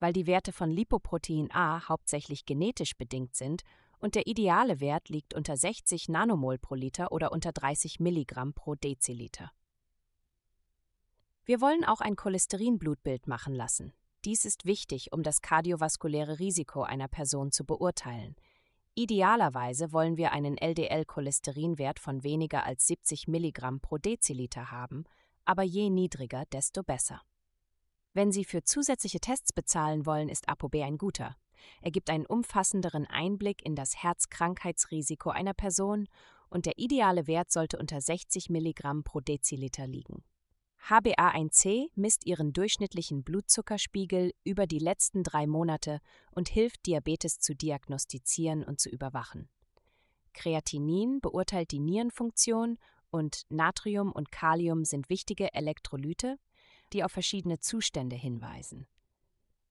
[0.00, 3.62] weil die Werte von Lipoprotein A hauptsächlich genetisch bedingt sind
[3.98, 8.74] und der ideale Wert liegt unter 60 Nanomol pro Liter oder unter 30 Milligramm pro
[8.74, 9.50] Deziliter.
[11.46, 13.94] Wir wollen auch ein Cholesterinblutbild machen lassen.
[14.26, 18.36] Dies ist wichtig, um das kardiovaskuläre Risiko einer Person zu beurteilen.
[18.98, 25.04] Idealerweise wollen wir einen LDL-Cholesterinwert von weniger als 70 Milligramm pro Deziliter haben,
[25.44, 27.20] aber je niedriger, desto besser.
[28.14, 31.36] Wenn Sie für zusätzliche Tests bezahlen wollen, ist ApoB ein guter.
[31.82, 36.08] Er gibt einen umfassenderen Einblick in das Herzkrankheitsrisiko einer Person
[36.48, 40.24] und der ideale Wert sollte unter 60 Milligramm pro Deziliter liegen.
[40.88, 48.62] HbA1c misst Ihren durchschnittlichen Blutzuckerspiegel über die letzten drei Monate und hilft, Diabetes zu diagnostizieren
[48.62, 49.48] und zu überwachen.
[50.32, 52.78] Kreatinin beurteilt die Nierenfunktion
[53.10, 56.38] und Natrium und Kalium sind wichtige Elektrolyte,
[56.92, 58.86] die auf verschiedene Zustände hinweisen.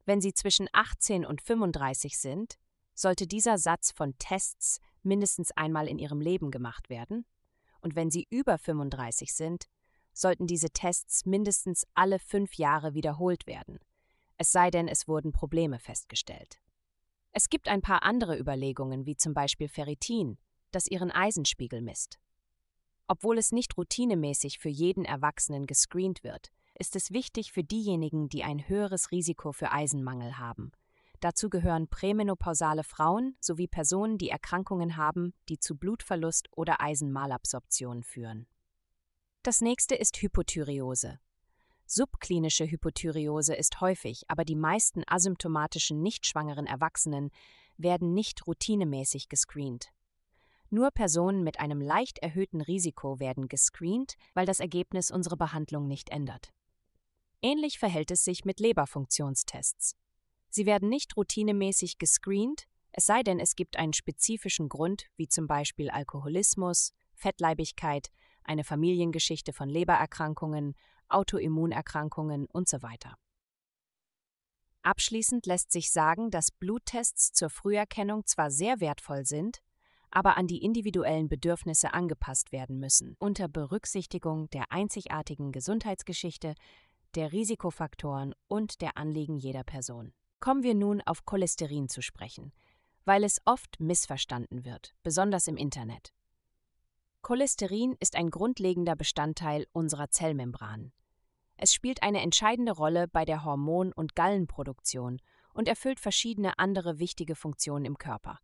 [0.05, 2.57] Wenn Sie zwischen 18 und 35 sind,
[2.93, 7.25] sollte dieser Satz von Tests mindestens einmal in Ihrem Leben gemacht werden,
[7.81, 9.67] und wenn Sie über 35 sind,
[10.17, 13.79] sollten diese Tests mindestens alle fünf Jahre wiederholt werden,
[14.37, 16.59] es sei denn, es wurden Probleme festgestellt.
[17.31, 20.37] Es gibt ein paar andere Überlegungen, wie zum Beispiel Ferritin,
[20.71, 22.19] das Ihren Eisenspiegel misst.
[23.07, 28.43] Obwohl es nicht routinemäßig für jeden Erwachsenen gescreent wird, ist es wichtig für diejenigen, die
[28.43, 30.71] ein höheres Risiko für Eisenmangel haben.
[31.21, 38.47] Dazu gehören prämenopausale Frauen sowie Personen, die Erkrankungen haben, die zu Blutverlust oder Eisenmalabsorption führen.
[39.45, 41.19] Das nächste ist Hypothyreose.
[41.85, 47.29] Subklinische Hypothyreose ist häufig, aber die meisten asymptomatischen nichtschwangeren Erwachsenen
[47.77, 49.89] werden nicht routinemäßig gescreent.
[50.71, 56.09] Nur Personen mit einem leicht erhöhten Risiko werden gescreent, weil das Ergebnis unsere Behandlung nicht
[56.09, 56.51] ändert.
[57.43, 59.95] Ähnlich verhält es sich mit Leberfunktionstests.
[60.49, 65.45] Sie werden nicht routinemäßig gescreent, es sei denn, es gibt einen spezifischen Grund, wie zum
[65.45, 68.09] Beispiel Alkoholismus, Fettleibigkeit,
[68.45, 70.75] eine Familiengeschichte von Lebererkrankungen,
[71.09, 72.87] Autoimmunerkrankungen usw.
[73.03, 73.09] So
[74.83, 79.59] Abschließend lässt sich sagen, dass Bluttests zur Früherkennung zwar sehr wertvoll sind,
[80.11, 86.53] aber an die individuellen Bedürfnisse angepasst werden müssen, unter Berücksichtigung der einzigartigen Gesundheitsgeschichte
[87.15, 90.13] der Risikofaktoren und der Anliegen jeder Person.
[90.39, 92.53] Kommen wir nun auf Cholesterin zu sprechen,
[93.05, 96.13] weil es oft missverstanden wird, besonders im Internet.
[97.25, 100.91] Cholesterin ist ein grundlegender Bestandteil unserer Zellmembran.
[101.57, 105.19] Es spielt eine entscheidende Rolle bei der Hormon- und Gallenproduktion
[105.51, 108.37] und erfüllt verschiedene andere wichtige Funktionen im Körper.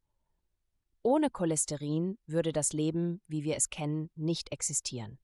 [1.04, 5.20] Ohne Cholesterin würde das Leben, wie wir es kennen, nicht existieren.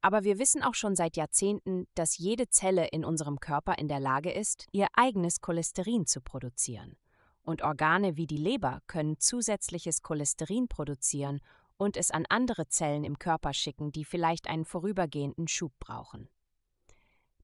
[0.00, 4.00] Aber wir wissen auch schon seit Jahrzehnten, dass jede Zelle in unserem Körper in der
[4.00, 6.96] Lage ist, ihr eigenes Cholesterin zu produzieren.
[7.42, 11.42] Und Organe wie die Leber können zusätzliches Cholesterin produzieren
[11.80, 16.28] und es an andere Zellen im Körper schicken, die vielleicht einen vorübergehenden Schub brauchen.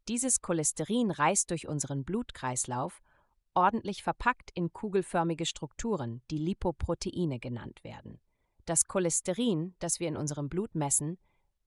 [0.09, 3.01] Dieses Cholesterin reist durch unseren Blutkreislauf,
[3.55, 8.21] ordentlich verpackt in kugelförmige Strukturen, die Lipoproteine genannt werden.
[8.67, 11.17] Das Cholesterin, das wir in unserem Blut messen,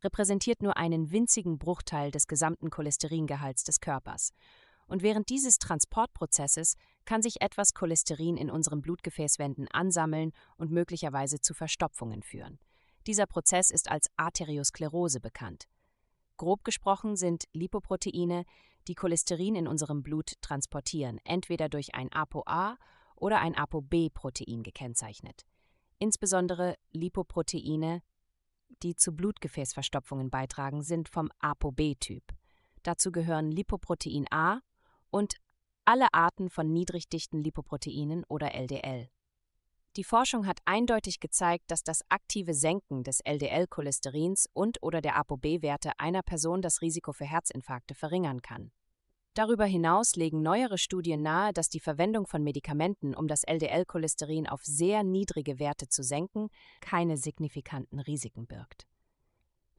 [0.03, 4.31] repräsentiert nur einen winzigen Bruchteil des gesamten Cholesteringehalts des Körpers.
[4.89, 6.75] Und während dieses Transportprozesses
[7.05, 12.59] kann sich etwas Cholesterin in unseren Blutgefäßwänden ansammeln und möglicherweise zu Verstopfungen führen.
[13.07, 15.65] Dieser Prozess ist als Arteriosklerose bekannt.
[16.37, 18.43] Grob gesprochen sind Lipoproteine,
[18.87, 22.77] die Cholesterin in unserem Blut transportieren, entweder durch ein ApoA
[23.15, 25.45] oder ein ApoB-Protein gekennzeichnet.
[25.99, 28.01] Insbesondere Lipoproteine
[28.83, 32.23] die zu Blutgefäßverstopfungen beitragen, sind vom ApoB-Typ.
[32.83, 34.61] Dazu gehören Lipoprotein A
[35.11, 35.35] und
[35.85, 39.09] alle Arten von niedrigdichten Lipoproteinen oder LDL.
[39.95, 45.93] Die Forschung hat eindeutig gezeigt, dass das aktive Senken des LDL-Cholesterins und oder der ApoB-Werte
[45.97, 48.71] einer Person das Risiko für Herzinfarkte verringern kann.
[49.33, 54.63] Darüber hinaus legen neuere Studien nahe, dass die Verwendung von Medikamenten, um das LDL-Cholesterin auf
[54.63, 56.49] sehr niedrige Werte zu senken,
[56.81, 58.85] keine signifikanten Risiken birgt.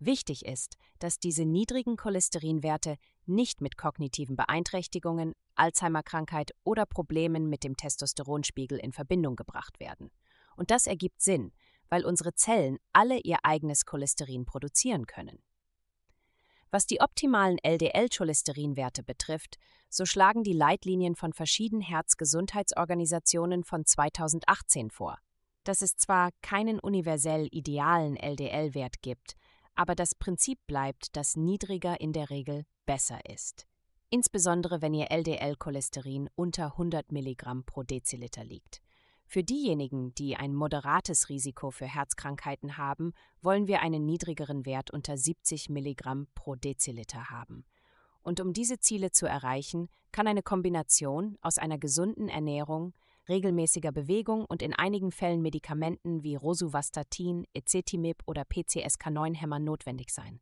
[0.03, 2.97] Wichtig ist, dass diese niedrigen Cholesterinwerte
[3.27, 10.11] nicht mit kognitiven Beeinträchtigungen, Alzheimer-Krankheit oder Problemen mit dem Testosteronspiegel in Verbindung gebracht werden.
[10.57, 11.53] Und das ergibt Sinn,
[11.91, 15.43] weil unsere Zellen alle ihr eigenes Cholesterin produzieren können.
[16.71, 19.59] Was die optimalen LDL-Cholesterinwerte betrifft,
[19.91, 25.19] so schlagen die Leitlinien von verschiedenen Herzgesundheitsorganisationen von 2018 vor,
[25.65, 29.37] dass es zwar keinen universell idealen LDL-Wert gibt,
[29.81, 33.67] aber das Prinzip bleibt, dass niedriger in der Regel besser ist.
[34.11, 38.83] insbesondere wenn ihr LDL-Cholesterin unter 100 Milligramm pro Deziliter liegt.
[39.25, 45.17] Für diejenigen, die ein moderates Risiko für Herzkrankheiten haben, wollen wir einen niedrigeren Wert unter
[45.17, 47.65] 70 Milligramm pro Deziliter haben.
[48.21, 52.93] Und um diese Ziele zu erreichen, kann eine Kombination aus einer gesunden Ernährung,
[53.31, 60.41] regelmäßiger Bewegung und in einigen Fällen Medikamenten wie Rosuvastatin, Ezetimib oder PCSK9-Hämmer notwendig sein.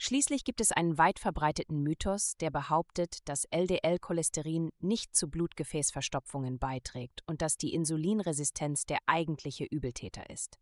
[0.00, 7.22] Schließlich gibt es einen weit verbreiteten Mythos, der behauptet, dass LDL-Cholesterin nicht zu Blutgefäßverstopfungen beiträgt
[7.26, 10.58] und dass die Insulinresistenz der eigentliche Übeltäter ist.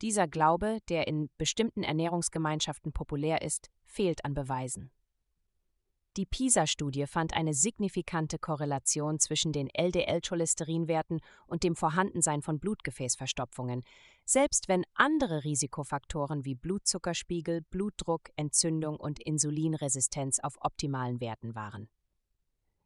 [0.00, 4.90] Dieser Glaube, der in bestimmten Ernährungsgemeinschaften populär ist, fehlt an Beweisen.
[6.16, 13.82] Die PISA-Studie fand eine signifikante Korrelation zwischen den LDL-Cholesterinwerten und dem Vorhandensein von Blutgefäßverstopfungen,
[14.24, 21.88] selbst wenn andere Risikofaktoren wie Blutzuckerspiegel, Blutdruck, Entzündung und Insulinresistenz auf optimalen Werten waren.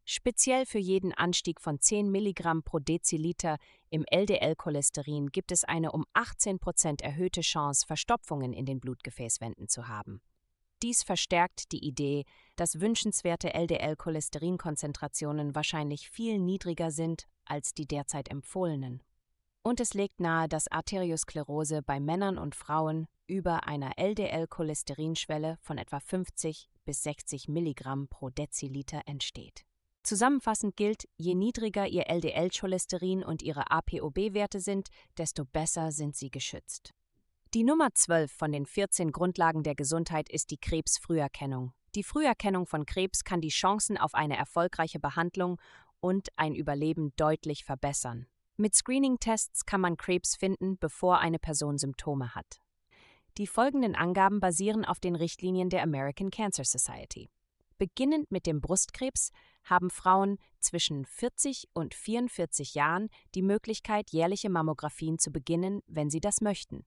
[0.07, 3.59] Speziell für jeden Anstieg von 10 Milligramm pro Deziliter
[3.91, 9.87] im LDL-Cholesterin gibt es eine um 18 Prozent erhöhte Chance, Verstopfungen in den Blutgefäßwänden zu
[9.87, 10.23] haben.
[10.83, 12.25] Dies verstärkt die Idee,
[12.57, 19.03] dass wünschenswerte LDL-Cholesterinkonzentrationen wahrscheinlich viel niedriger sind als die derzeit empfohlenen.
[19.63, 26.01] Und es legt nahe, dass Arteriosklerose bei Männern und Frauen über einer LDL-Cholesterinschwelle von etwa
[26.01, 29.65] 50 bis 60 Milligramm pro Deziliter entsteht.
[30.05, 36.95] Zusammenfassend gilt, je niedriger ihr LDL-Cholesterin und ihre APOB-Werte sind, desto besser sind sie geschützt.
[37.55, 41.73] Die Nummer 12 von den 14 Grundlagen der Gesundheit ist die Krebsfrüherkennung.
[41.95, 45.59] Die Früherkennung von Krebs kann die Chancen auf eine erfolgreiche Behandlung
[46.01, 48.27] und ein Überleben deutlich verbessern.
[48.59, 52.61] Mit Screening-Tests kann man Krebs finden, bevor eine Person Symptome hat.
[53.39, 57.31] Die folgenden Angaben basieren auf den Richtlinien der American Cancer Society.
[57.79, 59.31] Beginnend mit dem Brustkrebs
[59.65, 66.21] haben Frauen zwischen 40 und 44 Jahren die Möglichkeit, jährliche Mammographien zu beginnen, wenn sie
[66.21, 66.85] das möchten.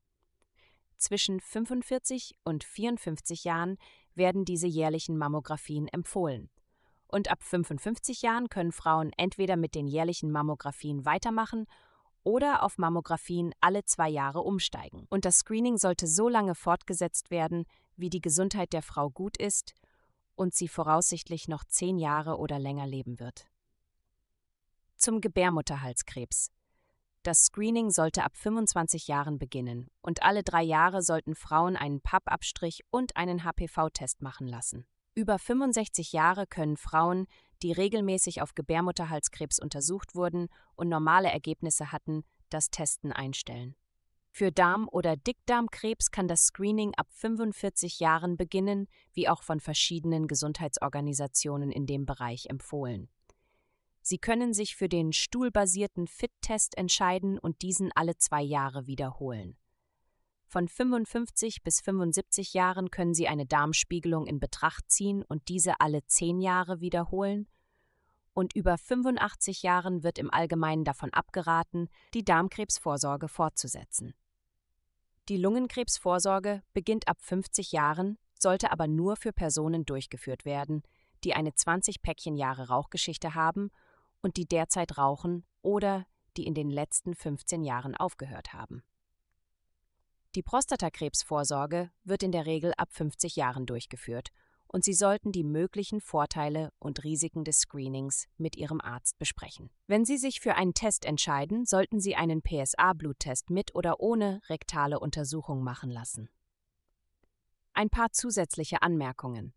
[1.02, 3.80] Zwischen 45 und 54 Jahren
[4.14, 6.52] werden diese jährlichen Mammographien empfohlen.
[7.08, 11.66] Und ab 55 Jahren können Frauen entweder mit den jährlichen Mammographien weitermachen
[12.24, 15.08] oder auf Mammographien alle zwei Jahre umsteigen.
[15.10, 19.74] Und das Screening sollte so lange fortgesetzt werden, wie die Gesundheit der Frau gut ist
[20.36, 23.48] und sie voraussichtlich noch zehn Jahre oder länger leben wird.
[24.98, 26.52] Zum Gebärmutterhalskrebs.
[27.24, 32.82] Das Screening sollte ab 25 Jahren beginnen und alle drei Jahre sollten Frauen einen Pappabstrich
[32.90, 34.88] und einen HPV-Test machen lassen.
[35.14, 37.28] Über 65 Jahre können Frauen,
[37.62, 43.76] die regelmäßig auf Gebärmutterhalskrebs untersucht wurden und normale Ergebnisse hatten, das Testen einstellen.
[44.32, 50.28] Für Darm- oder Dickdarmkrebs kann das Screening ab 45 Jahren beginnen, wie auch von verschiedenen
[50.28, 53.10] Gesundheitsorganisationen in dem Bereich empfohlen.
[54.02, 59.58] Sie können sich für den stuhlbasierten FIT-Test entscheiden und diesen alle zwei Jahre wiederholen.
[60.48, 66.06] Von 55 bis 75 Jahren können Sie eine Darmspiegelung in Betracht ziehen und diese alle
[66.08, 67.48] zehn Jahre wiederholen.
[68.34, 74.14] Und über 85 Jahren wird im Allgemeinen davon abgeraten, die Darmkrebsvorsorge fortzusetzen.
[75.30, 80.84] Die Lungenkrebsvorsorge beginnt ab 50 Jahren, sollte aber nur für Personen durchgeführt werden,
[81.24, 83.72] die eine 20 Päckchen Jahre Rauchgeschichte haben
[84.22, 86.06] und die derzeit rauchen oder
[86.38, 88.84] die in den letzten 15 Jahren aufgehört haben.
[90.36, 94.30] Die Prostatakrebsvorsorge wird in der Regel ab 50 Jahren durchgeführt
[94.74, 99.70] und Sie sollten die möglichen Vorteile und Risiken des Screenings mit Ihrem Arzt besprechen.
[99.88, 105.00] Wenn Sie sich für einen Test entscheiden, sollten Sie einen PSA-Bluttest mit oder ohne rektale
[105.00, 106.30] Untersuchung machen lassen.
[107.74, 109.54] Ein paar zusätzliche Anmerkungen.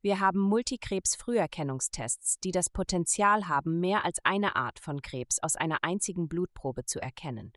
[0.00, 5.82] Wir haben Multikrebs-Früherkennungstests, die das Potenzial haben, mehr als eine Art von Krebs aus einer
[5.82, 7.52] einzigen Blutprobe zu erkennen.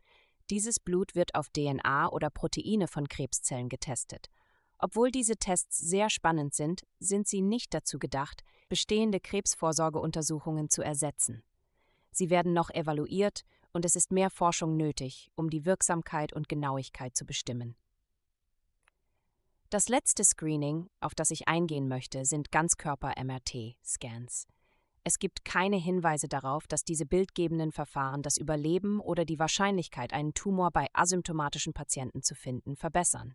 [0.50, 4.26] Dieses Blut wird auf DNA oder Proteine von Krebszellen getestet.
[4.78, 11.44] Obwohl diese Tests sehr spannend sind, sind sie nicht dazu gedacht, bestehende Krebsvorsorgeuntersuchungen zu ersetzen.
[12.10, 17.16] Sie werden noch evaluiert und es ist mehr Forschung nötig, um die Wirksamkeit und Genauigkeit
[17.16, 17.76] zu bestimmen.
[19.72, 24.46] Das letzte Screening, auf das ich eingehen möchte, sind Ganzkörper-MRT-Scans.
[25.02, 30.34] Es gibt keine Hinweise darauf, dass diese bildgebenden Verfahren das Überleben oder die Wahrscheinlichkeit, einen
[30.34, 33.34] Tumor bei asymptomatischen Patienten zu finden, verbessern.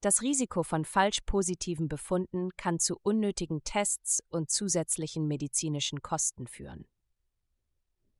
[0.00, 6.86] Das Risiko von falsch positiven Befunden kann zu unnötigen Tests und zusätzlichen medizinischen Kosten führen.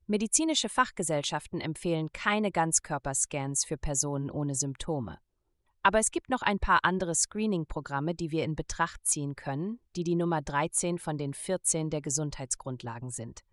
[0.09, 5.21] Medizinische Fachgesellschaften empfehlen keine Ganzkörperscans für Personen ohne Symptome.
[5.87, 10.03] Aber es gibt noch ein paar andere Screening-Programme, die wir in Betracht ziehen können, die
[10.03, 13.45] die Nummer 13 von den 14 der Gesundheitsgrundlagen sind.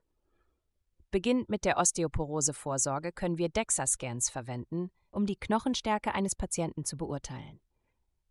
[1.11, 7.59] Beginnend mit der Osteoporose-Vorsorge können wir DEXA-Scans verwenden, um die Knochenstärke eines Patienten zu beurteilen.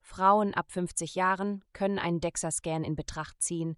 [0.01, 3.77] Frauen ab 50 Jahren können einen DEXA-Scan in Betracht ziehen,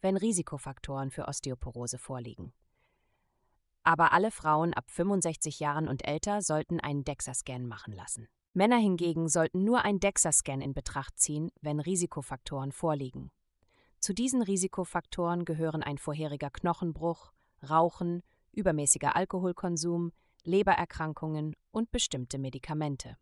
[0.00, 2.52] wenn Risikofaktoren für Osteoporose vorliegen.
[3.82, 8.28] Aber alle Frauen ab 65 Jahren und älter sollten einen DEXA-Scan machen lassen.
[8.54, 13.32] Männer hingegen sollten nur einen DEXA-Scan in Betracht ziehen, wenn Risikofaktoren vorliegen.
[13.98, 17.32] Zu diesen Risikofaktoren gehören ein vorheriger Knochenbruch,
[17.68, 20.12] Rauchen, übermäßiger Alkoholkonsum,
[20.44, 23.16] Lebererkrankungen und bestimmte Medikamente.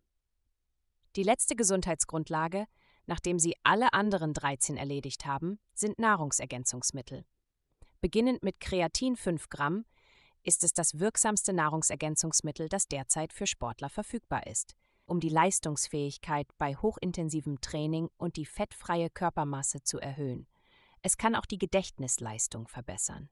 [1.17, 2.67] Die letzte Gesundheitsgrundlage,
[3.07, 7.25] nachdem Sie alle anderen 13 erledigt haben, sind Nahrungsergänzungsmittel.
[8.01, 9.87] Beginnend mit Kreatin 5 Gramm
[10.43, 14.75] ist es das wirksamste Nahrungsergänzungsmittel, das derzeit für Sportler verfügbar ist,
[15.13, 20.47] um die Leistungsfähigkeit bei hochintensivem Training und die fettfreie Körpermasse zu erhöhen.
[21.03, 23.29] Es kann auch die Gedächtnisleistung verbessern.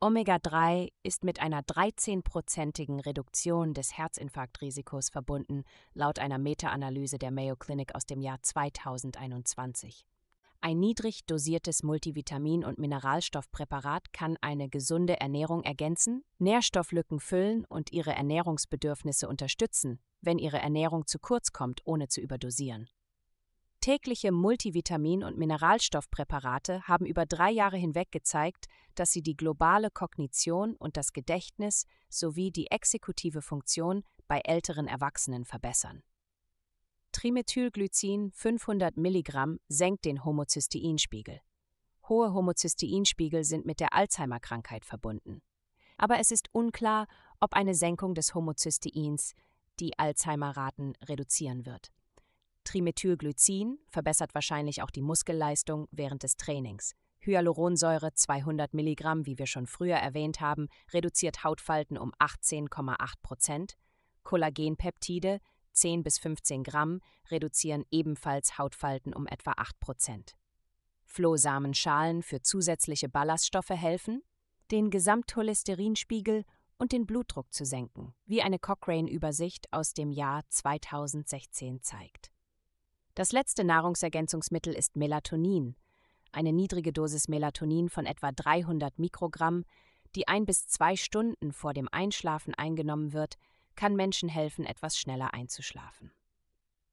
[0.00, 7.94] Omega-3 ist mit einer 13-prozentigen Reduktion des Herzinfarktrisikos verbunden, laut einer Meta-Analyse der Mayo Clinic
[7.94, 10.06] aus dem Jahr 2021.
[10.62, 18.14] Ein niedrig dosiertes Multivitamin- und Mineralstoffpräparat kann eine gesunde Ernährung ergänzen, Nährstofflücken füllen und ihre
[18.14, 22.90] Ernährungsbedürfnisse unterstützen, wenn ihre Ernährung zu kurz kommt, ohne zu überdosieren.
[23.80, 30.76] Tägliche Multivitamin- und Mineralstoffpräparate haben über drei Jahre hinweg gezeigt, dass sie die globale Kognition
[30.76, 36.02] und das Gedächtnis sowie die exekutive Funktion bei älteren Erwachsenen verbessern.
[37.12, 41.40] Trimethylglycin 500 mg senkt den Homozysteinspiegel.
[42.08, 45.42] Hohe Homozysteinspiegel sind mit der Alzheimer-Krankheit verbunden.
[45.96, 47.06] Aber es ist unklar,
[47.40, 49.34] ob eine Senkung des Homozysteins
[49.80, 51.92] die Alzheimer-Raten reduzieren wird.
[52.64, 56.94] Trimethylglycin verbessert wahrscheinlich auch die Muskelleistung während des Trainings.
[57.20, 63.76] Hyaluronsäure 200 mg, wie wir schon früher erwähnt haben, reduziert Hautfalten um 18,8 Prozent.
[64.22, 65.40] Kollagenpeptide
[65.72, 67.00] 10 bis 15 Gramm
[67.30, 70.36] reduzieren ebenfalls Hautfalten um etwa 8 Prozent.
[71.04, 74.22] Flohsamenschalen für zusätzliche Ballaststoffe helfen,
[74.70, 76.44] den Gesamtcholesterinspiegel
[76.78, 82.30] und den Blutdruck zu senken, wie eine Cochrane-Übersicht aus dem Jahr 2016 zeigt.
[83.14, 85.76] Das letzte Nahrungsergänzungsmittel ist Melatonin,
[86.32, 89.64] eine niedrige Dosis Melatonin von etwa 300 Mikrogramm,
[90.14, 93.36] die ein bis zwei Stunden vor dem Einschlafen eingenommen wird,
[93.80, 96.12] kann Menschen helfen, etwas schneller einzuschlafen.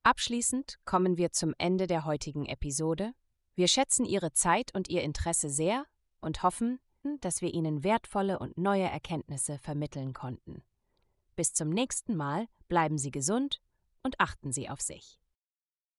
[0.04, 3.12] Abschließend kommen wir zum Ende der heutigen Episode.
[3.56, 5.86] Wir schätzen Ihre Zeit und Ihr Interesse sehr
[6.22, 6.80] und hoffen,
[7.20, 10.64] dass wir Ihnen wertvolle und neue Erkenntnisse vermitteln konnten.
[11.36, 13.60] Bis zum nächsten Mal bleiben Sie gesund
[14.02, 15.20] und achten Sie auf sich.